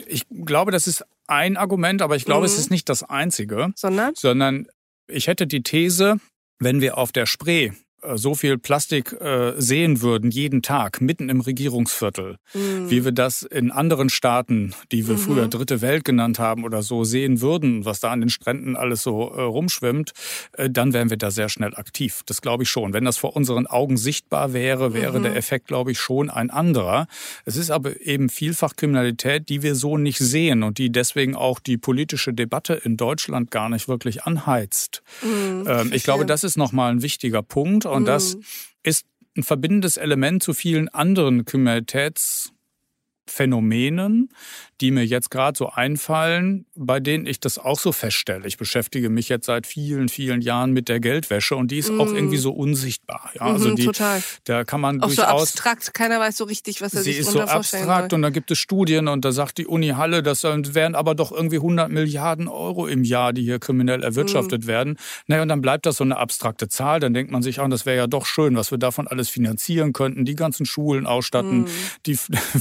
Ich 0.06 0.26
glaube, 0.28 0.70
das 0.70 0.86
ist 0.86 1.04
ein 1.26 1.56
Argument, 1.56 2.00
aber 2.02 2.16
ich 2.16 2.24
glaube, 2.24 2.46
mhm. 2.46 2.52
es 2.52 2.58
ist 2.58 2.70
nicht 2.70 2.88
das 2.88 3.02
einzige. 3.02 3.72
Sondern? 3.76 4.14
Sondern 4.14 4.66
ich 5.08 5.26
hätte 5.26 5.46
die 5.46 5.62
These, 5.62 6.18
wenn 6.58 6.80
wir 6.80 6.96
auf 6.96 7.12
der 7.12 7.26
Spree 7.26 7.72
so 8.14 8.34
viel 8.34 8.58
Plastik 8.58 9.12
äh, 9.20 9.52
sehen 9.56 10.02
würden, 10.02 10.30
jeden 10.30 10.62
Tag, 10.62 11.00
mitten 11.00 11.28
im 11.28 11.40
Regierungsviertel, 11.40 12.36
mhm. 12.54 12.90
wie 12.90 13.04
wir 13.04 13.12
das 13.12 13.42
in 13.42 13.70
anderen 13.70 14.10
Staaten, 14.10 14.74
die 14.90 15.06
wir 15.06 15.14
mhm. 15.14 15.18
früher 15.18 15.48
Dritte 15.48 15.80
Welt 15.80 16.04
genannt 16.04 16.38
haben 16.38 16.64
oder 16.64 16.82
so, 16.82 17.04
sehen 17.04 17.40
würden, 17.40 17.84
was 17.84 18.00
da 18.00 18.10
an 18.10 18.20
den 18.20 18.30
Stränden 18.30 18.76
alles 18.76 19.02
so 19.02 19.32
äh, 19.32 19.42
rumschwimmt, 19.42 20.12
äh, 20.54 20.68
dann 20.68 20.92
wären 20.92 21.10
wir 21.10 21.16
da 21.16 21.30
sehr 21.30 21.48
schnell 21.48 21.74
aktiv. 21.74 22.22
Das 22.26 22.40
glaube 22.40 22.64
ich 22.64 22.70
schon. 22.70 22.92
Wenn 22.92 23.04
das 23.04 23.18
vor 23.18 23.36
unseren 23.36 23.66
Augen 23.66 23.96
sichtbar 23.96 24.52
wäre, 24.52 24.94
wäre 24.94 25.18
mhm. 25.18 25.24
der 25.24 25.36
Effekt, 25.36 25.68
glaube 25.68 25.92
ich, 25.92 26.00
schon 26.00 26.30
ein 26.30 26.50
anderer. 26.50 27.06
Es 27.44 27.56
ist 27.56 27.70
aber 27.70 28.00
eben 28.00 28.28
vielfach 28.28 28.74
Kriminalität, 28.76 29.48
die 29.48 29.62
wir 29.62 29.74
so 29.74 29.96
nicht 29.96 30.18
sehen 30.18 30.62
und 30.62 30.78
die 30.78 30.90
deswegen 30.90 31.36
auch 31.36 31.60
die 31.60 31.78
politische 31.78 32.32
Debatte 32.32 32.74
in 32.74 32.96
Deutschland 32.96 33.50
gar 33.50 33.68
nicht 33.68 33.88
wirklich 33.88 34.24
anheizt. 34.24 35.02
Mhm. 35.22 35.64
Ähm, 35.68 35.90
ich 35.92 36.02
glaube, 36.02 36.26
das 36.26 36.44
ist 36.44 36.56
nochmal 36.56 36.90
ein 36.90 37.02
wichtiger 37.02 37.42
Punkt. 37.42 37.86
Und 37.96 38.06
das 38.06 38.36
mhm. 38.36 38.42
ist 38.82 39.06
ein 39.36 39.42
verbindendes 39.42 39.96
Element 39.96 40.42
zu 40.42 40.54
vielen 40.54 40.88
anderen 40.88 41.44
Kriminalitätsphänomenen, 43.26 44.28
die 44.80 44.90
mir 44.90 45.04
jetzt 45.04 45.30
gerade 45.30 45.56
so 45.56 45.70
einfallen, 45.70 46.66
bei 46.74 46.98
denen 46.98 47.26
ich 47.26 47.38
das 47.38 47.58
auch 47.58 47.78
so 47.78 47.92
feststelle. 47.92 48.46
Ich 48.46 48.56
beschäftige 48.56 49.10
mich 49.10 49.28
jetzt 49.28 49.46
seit 49.46 49.66
vielen, 49.66 50.08
vielen 50.08 50.40
Jahren 50.40 50.72
mit 50.72 50.88
der 50.88 50.98
Geldwäsche 50.98 51.54
und 51.54 51.70
die 51.70 51.78
ist 51.78 51.92
mm. 51.92 52.00
auch 52.00 52.12
irgendwie 52.12 52.36
so 52.36 52.52
unsichtbar. 52.52 53.30
Ja, 53.34 53.42
also 53.42 53.70
mhm, 53.70 53.76
die, 53.76 53.84
total. 53.84 54.22
Da 54.44 54.64
kann 54.64 54.80
man 54.80 55.00
auch 55.00 55.06
durchaus, 55.06 55.26
so 55.26 55.42
abstrakt. 55.42 55.94
Keiner 55.94 56.18
weiß 56.18 56.36
so 56.36 56.44
richtig, 56.44 56.80
was 56.80 56.94
er 56.94 57.02
sie 57.02 57.12
sich 57.12 57.20
ist 57.20 57.30
so 57.30 57.40
abstrakt 57.40 58.10
soll. 58.10 58.16
und 58.16 58.22
da 58.22 58.30
gibt 58.30 58.50
es 58.50 58.58
Studien 58.58 59.06
und 59.08 59.24
da 59.24 59.30
sagt 59.30 59.58
die 59.58 59.66
Uni 59.66 59.88
Halle, 59.88 60.22
das 60.22 60.42
wären 60.42 60.94
aber 60.94 61.14
doch 61.14 61.30
irgendwie 61.30 61.56
100 61.56 61.90
Milliarden 61.90 62.48
Euro 62.48 62.86
im 62.86 63.04
Jahr, 63.04 63.32
die 63.32 63.42
hier 63.42 63.60
kriminell 63.60 64.02
erwirtschaftet 64.02 64.64
mm. 64.64 64.66
werden. 64.66 64.96
Naja, 65.28 65.42
und 65.42 65.48
dann 65.48 65.62
bleibt 65.62 65.86
das 65.86 65.98
so 65.98 66.04
eine 66.04 66.16
abstrakte 66.16 66.68
Zahl. 66.68 66.98
Dann 66.98 67.14
denkt 67.14 67.30
man 67.30 67.42
sich, 67.42 67.60
ah, 67.60 67.68
das 67.68 67.86
wäre 67.86 67.96
ja 67.96 68.06
doch 68.08 68.26
schön, 68.26 68.56
was 68.56 68.72
wir 68.72 68.78
davon 68.78 69.06
alles 69.06 69.28
finanzieren 69.28 69.92
könnten. 69.92 70.24
Die 70.24 70.34
ganzen 70.34 70.66
Schulen 70.66 71.06
ausstatten, 71.06 71.62
mm. 71.62 71.68
die 72.06 72.14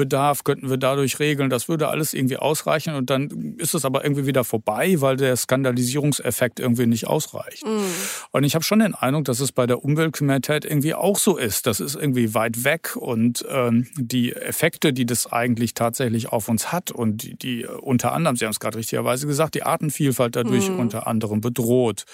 Pflegebedarf 0.00 0.44
könnten 0.44 0.70
wir 0.70 0.76
dadurch 0.76 1.18
regeln. 1.18 1.50
Das 1.50 1.68
würde 1.68 1.88
alles 1.88 2.14
irgendwie 2.14 2.36
ausreichen 2.36 2.94
und 2.94 3.10
dann 3.10 3.54
ist 3.58 3.74
es 3.74 3.84
aber 3.84 4.04
irgendwie 4.04 4.26
wieder 4.26 4.44
vorbei, 4.44 5.00
weil 5.00 5.16
der 5.16 5.36
Skandalisierungseffekt 5.36 6.60
irgendwie 6.60 6.86
nicht 6.86 7.06
ausreicht. 7.06 7.64
Mhm. 7.64 7.84
Und 8.32 8.44
ich 8.44 8.54
habe 8.54 8.64
schon 8.64 8.80
den 8.80 8.94
Eindruck, 8.94 9.24
dass 9.26 9.40
es 9.40 9.52
bei 9.52 9.66
der 9.66 9.84
Umweltkriminalität 9.84 10.64
irgendwie 10.64 10.94
auch 10.94 11.18
so 11.18 11.36
ist. 11.36 11.66
Das 11.66 11.80
ist 11.80 11.94
irgendwie 11.94 12.34
weit 12.34 12.64
weg 12.64 12.96
und 12.96 13.44
ähm, 13.48 13.86
die 13.96 14.32
Effekte, 14.32 14.92
die 14.92 15.06
das 15.06 15.30
eigentlich 15.30 15.74
tatsächlich 15.74 16.28
auf 16.28 16.48
uns 16.48 16.72
hat 16.72 16.90
und 16.90 17.22
die, 17.22 17.36
die 17.36 17.66
unter 17.66 18.12
anderem, 18.12 18.36
Sie 18.36 18.44
haben 18.44 18.52
es 18.52 18.60
gerade 18.60 18.78
richtigerweise 18.78 19.26
gesagt, 19.26 19.54
die 19.54 19.62
Artenvielfalt 19.62 20.36
dadurch 20.36 20.68
mhm. 20.68 20.80
unter 20.80 21.06
anderem 21.06 21.40
bedroht, 21.40 22.04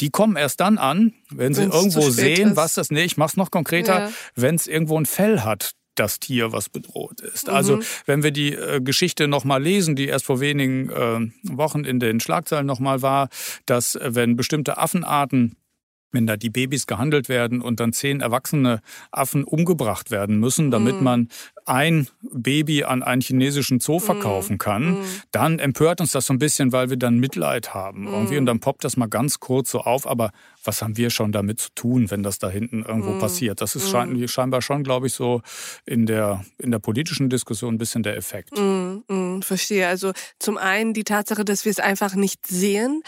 die 0.00 0.10
kommen 0.10 0.36
erst 0.36 0.60
dann 0.60 0.78
an, 0.78 1.12
wenn 1.30 1.54
Sie 1.54 1.62
Wenn's 1.62 1.74
irgendwo 1.74 2.10
sehen, 2.10 2.50
ist. 2.50 2.56
was 2.56 2.74
das, 2.74 2.90
nee, 2.90 3.04
ich 3.04 3.16
mache 3.16 3.30
es 3.30 3.36
noch 3.36 3.50
konkreter, 3.50 3.98
ja. 3.98 4.12
wenn 4.34 4.54
es 4.54 4.66
irgendwo 4.66 4.98
ein 4.98 5.06
Fell 5.06 5.40
hat 5.40 5.74
das 5.98 6.20
Tier, 6.20 6.52
was 6.52 6.68
bedroht 6.68 7.20
ist. 7.20 7.48
Also 7.48 7.76
mhm. 7.76 7.82
wenn 8.06 8.22
wir 8.22 8.30
die 8.30 8.54
äh, 8.54 8.80
Geschichte 8.80 9.28
nochmal 9.28 9.62
lesen, 9.62 9.96
die 9.96 10.06
erst 10.06 10.26
vor 10.26 10.40
wenigen 10.40 10.90
äh, 10.90 11.56
Wochen 11.56 11.84
in 11.84 12.00
den 12.00 12.20
Schlagzeilen 12.20 12.66
nochmal 12.66 13.02
war, 13.02 13.28
dass 13.66 13.94
äh, 13.94 14.14
wenn 14.14 14.36
bestimmte 14.36 14.78
Affenarten 14.78 15.56
wenn 16.16 16.26
da 16.26 16.36
die 16.36 16.50
Babys 16.50 16.86
gehandelt 16.86 17.28
werden 17.28 17.60
und 17.60 17.78
dann 17.78 17.92
zehn 17.92 18.20
erwachsene 18.20 18.80
Affen 19.12 19.44
umgebracht 19.44 20.10
werden 20.10 20.40
müssen, 20.40 20.70
damit 20.70 21.00
mm. 21.00 21.04
man 21.04 21.28
ein 21.66 22.08
Baby 22.22 22.84
an 22.84 23.02
einen 23.02 23.20
chinesischen 23.20 23.80
Zoo 23.80 23.94
mhm. 23.94 24.00
verkaufen 24.00 24.58
kann, 24.58 25.00
mm. 25.00 25.04
dann 25.32 25.58
empört 25.58 26.00
uns 26.00 26.12
das 26.12 26.26
so 26.26 26.32
ein 26.32 26.38
bisschen, 26.38 26.72
weil 26.72 26.90
wir 26.90 26.96
dann 26.96 27.18
Mitleid 27.18 27.74
haben 27.74 28.06
irgendwie 28.06 28.38
und 28.38 28.46
dann 28.46 28.60
poppt 28.60 28.84
das 28.84 28.96
mal 28.96 29.08
ganz 29.08 29.40
kurz 29.40 29.70
so 29.72 29.80
auf. 29.80 30.06
Aber 30.06 30.30
was 30.64 30.80
haben 30.80 30.96
wir 30.96 31.10
schon 31.10 31.32
damit 31.32 31.60
zu 31.60 31.68
tun, 31.74 32.10
wenn 32.10 32.22
das 32.22 32.38
da 32.38 32.48
hinten 32.48 32.84
irgendwo 32.84 33.10
mm. 33.10 33.18
passiert? 33.18 33.60
Das 33.60 33.76
ist 33.76 33.90
scheinbar 33.90 34.62
schon, 34.62 34.84
glaube 34.84 35.08
ich, 35.08 35.12
so 35.12 35.42
in 35.84 36.06
der 36.06 36.44
in 36.58 36.70
der 36.70 36.78
politischen 36.78 37.28
Diskussion 37.28 37.74
ein 37.74 37.78
bisschen 37.78 38.02
der 38.02 38.16
Effekt. 38.16 38.56
verstehe. 39.42 39.88
Also 39.88 40.12
zum 40.38 40.56
einen 40.56 40.94
die 40.94 41.04
Tatsache, 41.04 41.44
dass 41.44 41.64
wir 41.64 41.70
es 41.70 41.80
einfach 41.80 42.14
nicht 42.14 42.46
sehen, 42.46 43.02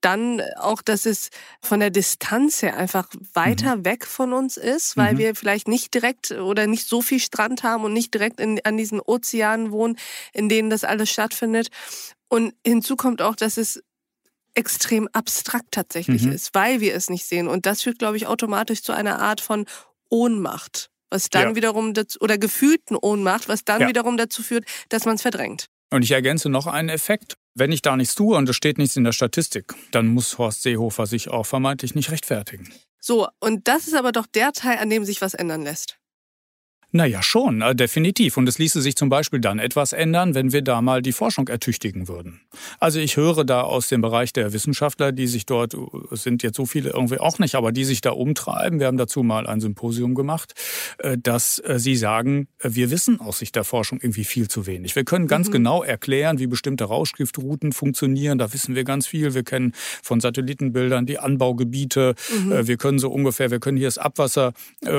dann 0.00 0.40
auch, 0.56 0.82
dass 0.82 1.06
es 1.06 1.30
von 1.60 1.80
der 1.80 1.90
Distanz 1.90 2.62
her 2.62 2.76
einfach 2.76 3.08
weiter 3.34 3.76
mhm. 3.76 3.84
weg 3.84 4.06
von 4.06 4.32
uns 4.32 4.56
ist, 4.56 4.96
weil 4.96 5.14
mhm. 5.14 5.18
wir 5.18 5.34
vielleicht 5.34 5.68
nicht 5.68 5.92
direkt 5.94 6.30
oder 6.30 6.66
nicht 6.66 6.86
so 6.86 7.02
viel 7.02 7.20
Strand 7.20 7.62
haben 7.62 7.84
und 7.84 7.92
nicht 7.92 8.14
direkt 8.14 8.40
in, 8.40 8.60
an 8.64 8.76
diesen 8.76 9.00
Ozeanen 9.00 9.72
wohnen, 9.72 9.98
in 10.32 10.48
denen 10.48 10.70
das 10.70 10.84
alles 10.84 11.10
stattfindet. 11.10 11.68
Und 12.28 12.54
hinzu 12.64 12.96
kommt 12.96 13.22
auch, 13.22 13.34
dass 13.34 13.56
es 13.56 13.82
extrem 14.54 15.08
abstrakt 15.12 15.72
tatsächlich 15.72 16.22
mhm. 16.22 16.32
ist, 16.32 16.54
weil 16.54 16.80
wir 16.80 16.94
es 16.94 17.10
nicht 17.10 17.24
sehen. 17.24 17.48
Und 17.48 17.66
das 17.66 17.82
führt, 17.82 17.98
glaube 17.98 18.16
ich, 18.16 18.26
automatisch 18.26 18.82
zu 18.82 18.92
einer 18.92 19.20
Art 19.20 19.40
von 19.40 19.66
Ohnmacht, 20.10 20.90
was 21.10 21.30
dann 21.30 21.50
ja. 21.50 21.56
wiederum 21.56 21.94
dazu, 21.94 22.18
oder 22.20 22.38
gefühlten 22.38 22.96
Ohnmacht, 22.96 23.48
was 23.48 23.64
dann 23.64 23.82
ja. 23.82 23.88
wiederum 23.88 24.16
dazu 24.16 24.42
führt, 24.42 24.64
dass 24.88 25.04
man 25.04 25.16
es 25.16 25.22
verdrängt. 25.22 25.68
Und 25.90 26.02
ich 26.02 26.10
ergänze 26.10 26.48
noch 26.48 26.66
einen 26.66 26.88
Effekt. 26.88 27.34
Wenn 27.54 27.72
ich 27.72 27.82
da 27.82 27.96
nichts 27.96 28.14
tue 28.14 28.36
und 28.36 28.48
es 28.48 28.56
steht 28.56 28.78
nichts 28.78 28.96
in 28.96 29.04
der 29.04 29.12
Statistik, 29.12 29.74
dann 29.90 30.06
muss 30.06 30.38
Horst 30.38 30.62
Seehofer 30.62 31.06
sich 31.06 31.28
auch 31.28 31.44
vermeintlich 31.44 31.94
nicht 31.94 32.10
rechtfertigen. 32.10 32.72
So, 33.00 33.28
und 33.40 33.68
das 33.68 33.86
ist 33.86 33.94
aber 33.94 34.12
doch 34.12 34.26
der 34.26 34.52
Teil, 34.52 34.78
an 34.78 34.90
dem 34.90 35.04
sich 35.04 35.22
was 35.22 35.34
ändern 35.34 35.62
lässt. 35.62 35.98
Naja, 36.90 37.22
schon, 37.22 37.60
äh, 37.60 37.74
definitiv. 37.74 38.38
Und 38.38 38.48
es 38.48 38.58
ließe 38.58 38.80
sich 38.80 38.96
zum 38.96 39.10
Beispiel 39.10 39.40
dann 39.40 39.58
etwas 39.58 39.92
ändern, 39.92 40.34
wenn 40.34 40.52
wir 40.52 40.62
da 40.62 40.80
mal 40.80 41.02
die 41.02 41.12
Forschung 41.12 41.46
ertüchtigen 41.48 42.08
würden. 42.08 42.40
Also 42.80 42.98
ich 42.98 43.18
höre 43.18 43.44
da 43.44 43.60
aus 43.60 43.88
dem 43.88 44.00
Bereich 44.00 44.32
der 44.32 44.54
Wissenschaftler, 44.54 45.12
die 45.12 45.26
sich 45.26 45.44
dort, 45.44 45.76
es 46.10 46.22
sind 46.22 46.42
jetzt 46.42 46.56
so 46.56 46.64
viele 46.64 46.90
irgendwie 46.90 47.18
auch 47.18 47.38
nicht, 47.40 47.56
aber 47.56 47.72
die 47.72 47.84
sich 47.84 48.00
da 48.00 48.12
umtreiben, 48.12 48.80
wir 48.80 48.86
haben 48.86 48.96
dazu 48.96 49.22
mal 49.22 49.46
ein 49.46 49.60
Symposium 49.60 50.14
gemacht, 50.14 50.54
äh, 50.98 51.18
dass 51.18 51.58
äh, 51.58 51.78
sie 51.78 51.94
sagen, 51.94 52.48
wir 52.62 52.90
wissen 52.90 53.20
aus 53.20 53.40
Sicht 53.40 53.54
der 53.56 53.64
Forschung 53.64 54.00
irgendwie 54.00 54.24
viel 54.24 54.48
zu 54.48 54.66
wenig. 54.66 54.96
Wir 54.96 55.04
können 55.04 55.26
ganz 55.26 55.48
mhm. 55.48 55.52
genau 55.52 55.82
erklären, 55.82 56.38
wie 56.38 56.46
bestimmte 56.46 56.84
Rauschgiftrouten 56.84 57.72
funktionieren, 57.72 58.38
da 58.38 58.54
wissen 58.54 58.74
wir 58.74 58.84
ganz 58.84 59.06
viel. 59.06 59.34
Wir 59.34 59.42
kennen 59.42 59.72
von 60.02 60.20
Satellitenbildern 60.20 61.04
die 61.04 61.18
Anbaugebiete, 61.18 62.14
mhm. 62.32 62.66
wir 62.66 62.78
können 62.78 62.98
so 62.98 63.10
ungefähr, 63.10 63.50
wir 63.50 63.60
können 63.60 63.76
hier 63.76 63.88
das 63.88 63.98
Abwasser 63.98 64.54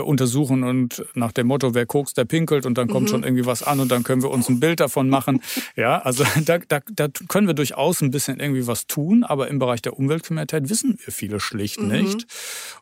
untersuchen 0.06 0.63
und 0.63 1.04
nach 1.15 1.32
dem 1.32 1.47
Motto, 1.47 1.73
wer 1.80 1.86
kokst, 1.86 2.18
der 2.18 2.26
pinkelt 2.26 2.65
und 2.65 2.78
dann 2.78 2.89
kommt 2.89 3.08
mhm. 3.08 3.12
schon 3.12 3.24
irgendwie 3.24 3.46
was 3.46 3.63
an 3.63 3.80
und 3.80 3.89
dann 3.89 4.04
können 4.04 4.22
wir 4.22 4.30
uns 4.30 4.50
ein 4.50 4.60
Bild 4.60 4.80
davon 4.80 5.10
machen. 5.10 5.42
Ja, 5.76 6.00
also 6.00 6.26
da, 6.46 6.58
da, 6.58 6.80
da 6.94 7.08
können 7.28 7.48
wir 7.48 7.54
durchaus 7.54 8.02
ein 8.02 8.12
bisschen 8.12 8.39
irgendwie 8.39 8.68
was 8.68 8.88
tun, 8.88 9.24
aber 9.24 9.48
im 9.48 9.60
Bereich 9.60 9.82
der 9.82 9.98
Umweltkriminalität 9.98 10.70
wissen 10.70 10.98
wir 11.04 11.13
viele 11.13 11.39
schlicht 11.39 11.80
mhm. 11.80 11.88
nicht. 11.88 12.28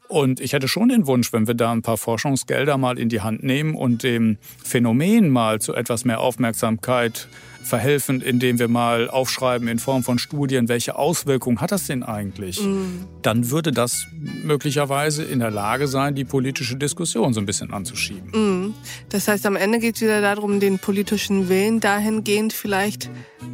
Und 0.07 0.39
ich 0.39 0.53
hätte 0.53 0.67
schon 0.67 0.89
den 0.89 1.05
Wunsch, 1.05 1.33
wenn 1.33 1.47
wir 1.47 1.53
da 1.53 1.71
ein 1.71 1.81
paar 1.81 1.97
Forschungsgelder 1.97 2.77
mal 2.77 2.97
in 2.97 3.09
die 3.09 3.21
Hand 3.21 3.43
nehmen 3.43 3.75
und 3.75 4.03
dem 4.03 4.37
Phänomen 4.63 5.29
mal 5.29 5.59
zu 5.61 5.75
etwas 5.75 6.05
mehr 6.05 6.21
Aufmerksamkeit 6.21 7.27
verhelfen, 7.67 8.21
indem 8.21 8.59
wir 8.59 8.67
mal 8.67 9.09
aufschreiben 9.09 9.67
in 9.67 9.79
Form 9.79 10.03
von 10.03 10.17
Studien, 10.17 10.69
welche 10.69 10.95
Auswirkungen 10.95 11.61
hat 11.61 11.71
das 11.71 11.87
denn 11.87 12.03
eigentlich, 12.03 12.61
mhm. 12.61 13.05
dann 13.21 13.51
würde 13.51 13.71
das 13.71 14.07
möglicherweise 14.43 15.23
in 15.23 15.39
der 15.39 15.51
Lage 15.51 15.87
sein, 15.87 16.15
die 16.15 16.25
politische 16.25 16.77
Diskussion 16.77 17.33
so 17.33 17.39
ein 17.39 17.45
bisschen 17.45 17.71
anzuschieben. 17.71 18.31
Mhm. 18.33 18.73
Das 19.09 19.27
heißt, 19.27 19.45
am 19.45 19.55
Ende 19.55 19.79
geht 19.79 19.95
es 19.95 20.01
wieder 20.01 20.21
darum, 20.21 20.59
den 20.59 20.79
politischen 20.79 21.49
Willen 21.49 21.79
dahingehend 21.79 22.53
vielleicht 22.53 23.09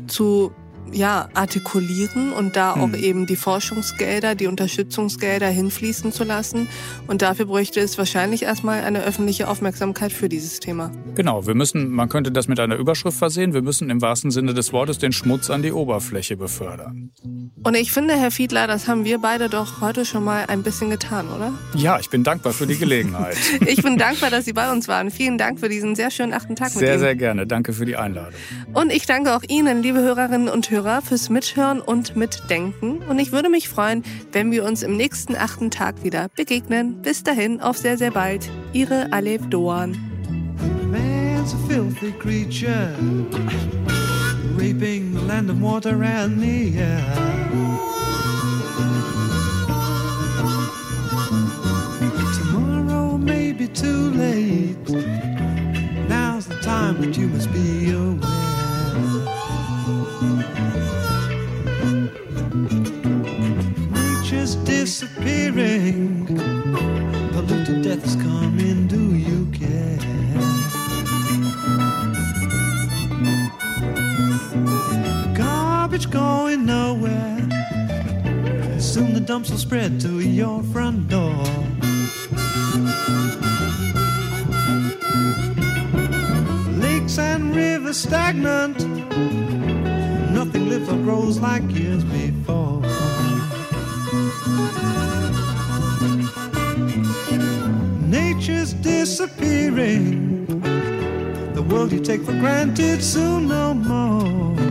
zu 0.08 0.54
ja, 0.92 1.30
artikulieren 1.34 2.32
und 2.34 2.56
da 2.56 2.74
auch 2.74 2.94
hm. 2.94 2.96
eben 2.96 3.26
die 3.26 3.36
Forschungsgelder, 3.36 4.36
die 4.36 4.48
Unterstützungsgelder 4.48 5.48
hinfließen 5.48 6.12
zu 6.12 6.24
lassen. 6.24 6.68
Und 7.08 7.22
dafür 7.22 7.46
bräuchte 7.46 7.80
es 7.80 7.98
wahrscheinlich 7.98 8.44
erstmal 8.44 8.84
eine 8.84 9.04
öffentliche 9.04 9.48
Aufmerksamkeit 9.48 10.12
für 10.12 10.30
dieses 10.30 10.60
Thema. 10.60 10.92
Genau, 11.16 11.48
wir 11.48 11.56
müssen, 11.56 11.90
man 11.90 12.10
könnte 12.10 12.32
das 12.32 12.48
mit 12.48 12.60
einer 12.60 12.76
Überschrift 12.76 13.18
versehen, 13.18 13.54
wir 13.54 13.62
müssen 13.62 13.90
im 13.90 14.02
wahrsten 14.02 14.32
Sinne 14.32 14.54
des 14.54 14.74
Wortes 14.74 14.98
den 14.98 15.12
Schmutz 15.12 15.50
an 15.50 15.64
die 15.64 15.72
Oberfläche 15.72 16.38
befördern. 16.38 17.12
Und 17.64 17.76
ich 17.76 17.92
finde, 17.92 18.16
Herr 18.16 18.32
Fiedler, 18.32 18.68
das 18.68 18.88
haben 18.88 19.06
wir 19.06 19.20
beide 19.20 19.50
doch 19.50 19.82
heute 19.82 20.06
schon 20.06 20.24
mal 20.24 20.46
ein 20.48 20.64
bisschen 20.64 20.90
getan, 20.90 21.28
oder? 21.30 21.54
Ja, 21.76 22.00
ich 22.00 22.10
bin 22.10 22.24
dankbar 22.24 22.54
für 22.54 22.68
die 22.68 22.78
Gelegenheit. 22.78 23.38
ich 23.66 23.82
bin 23.82 23.98
dankbar, 23.98 24.30
dass 24.30 24.46
Sie 24.46 24.54
bei 24.54 24.72
uns 24.72 24.88
waren. 24.88 25.12
Vielen 25.12 25.38
Dank 25.38 25.60
für 25.60 25.70
diesen 25.70 25.96
sehr 25.96 26.12
schönen 26.12 26.34
achten 26.34 26.56
Tag 26.56 26.70
sehr, 26.70 26.82
mit 26.82 26.90
Ihnen. 26.90 27.00
Sehr, 27.00 27.08
sehr 27.08 27.16
gerne. 27.16 27.48
Danke 27.48 27.74
für 27.74 27.86
die 27.86 27.96
Einladung. 27.96 28.34
Und 28.74 28.92
ich 28.92 29.06
danke 29.06 29.36
auch 29.36 29.44
Ihnen, 29.48 29.82
liebe 29.82 30.00
Hörerinnen 30.00 30.50
und 30.50 30.70
Hörer 30.70 30.73
Hörer 30.74 31.04
fürs 31.04 31.30
Mithören 31.30 31.82
und 31.82 32.16
Mitdenken. 32.16 32.98
Und 33.08 33.20
ich 33.20 33.32
würde 33.32 33.48
mich 33.48 33.70
freuen, 33.70 34.04
wenn 34.32 34.52
wir 34.52 34.66
uns 34.66 34.82
im 34.82 34.98
nächsten 34.98 35.36
achten 35.36 35.70
Tag 35.70 36.04
wieder 36.04 36.30
begegnen. 36.36 37.04
Bis 37.04 37.22
dahin, 37.22 37.62
auf 37.62 37.78
sehr, 37.78 37.96
sehr 37.96 38.10
bald. 38.10 38.50
Ihre 38.74 39.14
Alev 39.14 39.48
Doan. 39.50 39.92
Man's 40.90 41.54
a 41.54 41.58
filthy 41.68 42.12
creature, 42.14 42.90
raping 44.58 45.14
the 45.14 45.22
land 45.28 45.52
and 45.52 45.62
water 45.62 46.02
and 46.02 46.42
the 46.42 46.80
air. 46.80 47.24
Is 68.16 68.22
coming, 68.22 68.88
do 68.88 69.16
you 69.16 69.46
care? 69.52 69.98
Garbage 75.36 76.10
going 76.10 76.66
nowhere. 76.66 77.40
Soon 78.80 79.14
the 79.14 79.24
dumps 79.26 79.50
will 79.50 79.58
spread 79.58 80.00
to 80.02 80.20
your 80.20 80.64
front 80.64 81.08
door. 81.08 81.44
Lakes 86.82 87.18
and 87.18 87.56
rivers 87.56 87.98
stagnant. 87.98 88.80
Nothing 90.32 90.70
lives 90.70 90.90
or 90.90 90.98
grows 90.98 91.40
like 91.40 91.64
years 91.72 92.04
before. 92.04 92.82
Disappearing. 99.04 100.46
The 101.56 101.62
world 101.62 101.92
you 101.92 102.00
take 102.00 102.22
for 102.22 102.32
granted 102.32 103.04
soon 103.04 103.50
no 103.50 103.74
more. 103.74 104.63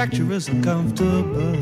Manufacturers 0.00 0.48
uncomfortable. 0.48 1.52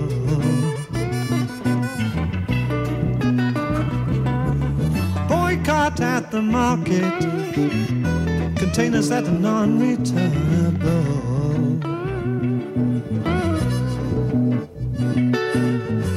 Boycott 5.28 6.00
at 6.00 6.30
the 6.30 6.40
market, 6.40 7.20
containers 8.56 9.08
that 9.08 9.24
are 9.24 9.32
non 9.32 9.80
returnable. 9.80 11.18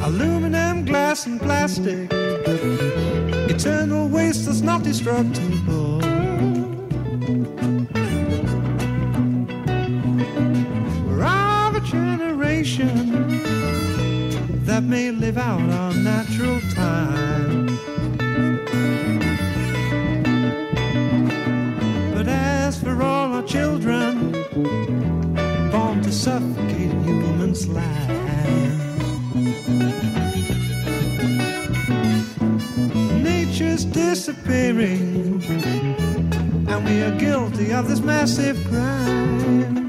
Aluminum, 0.03 0.85
glass, 0.85 1.25
and 1.25 1.41
plastic, 1.41 2.07
eternal 3.49 4.07
waste 4.07 4.45
that's 4.45 4.61
not 4.61 4.83
destructible. 4.83 6.01
May 14.91 15.09
live 15.09 15.37
out 15.37 15.61
our 15.69 15.93
natural 15.93 16.59
time. 16.75 17.65
But 22.13 22.27
as 22.27 22.83
for 22.83 23.01
all 23.01 23.35
our 23.35 23.43
children, 23.43 24.33
born 25.71 26.01
to 26.01 26.11
suffocate 26.11 26.91
in 26.91 26.97
a 26.97 27.03
human's 27.03 27.69
life, 27.69 28.09
nature's 33.23 33.85
disappearing, 33.85 35.41
and 36.67 36.85
we 36.85 37.01
are 37.01 37.17
guilty 37.17 37.71
of 37.71 37.87
this 37.87 38.01
massive 38.01 38.61
crime. 38.67 39.80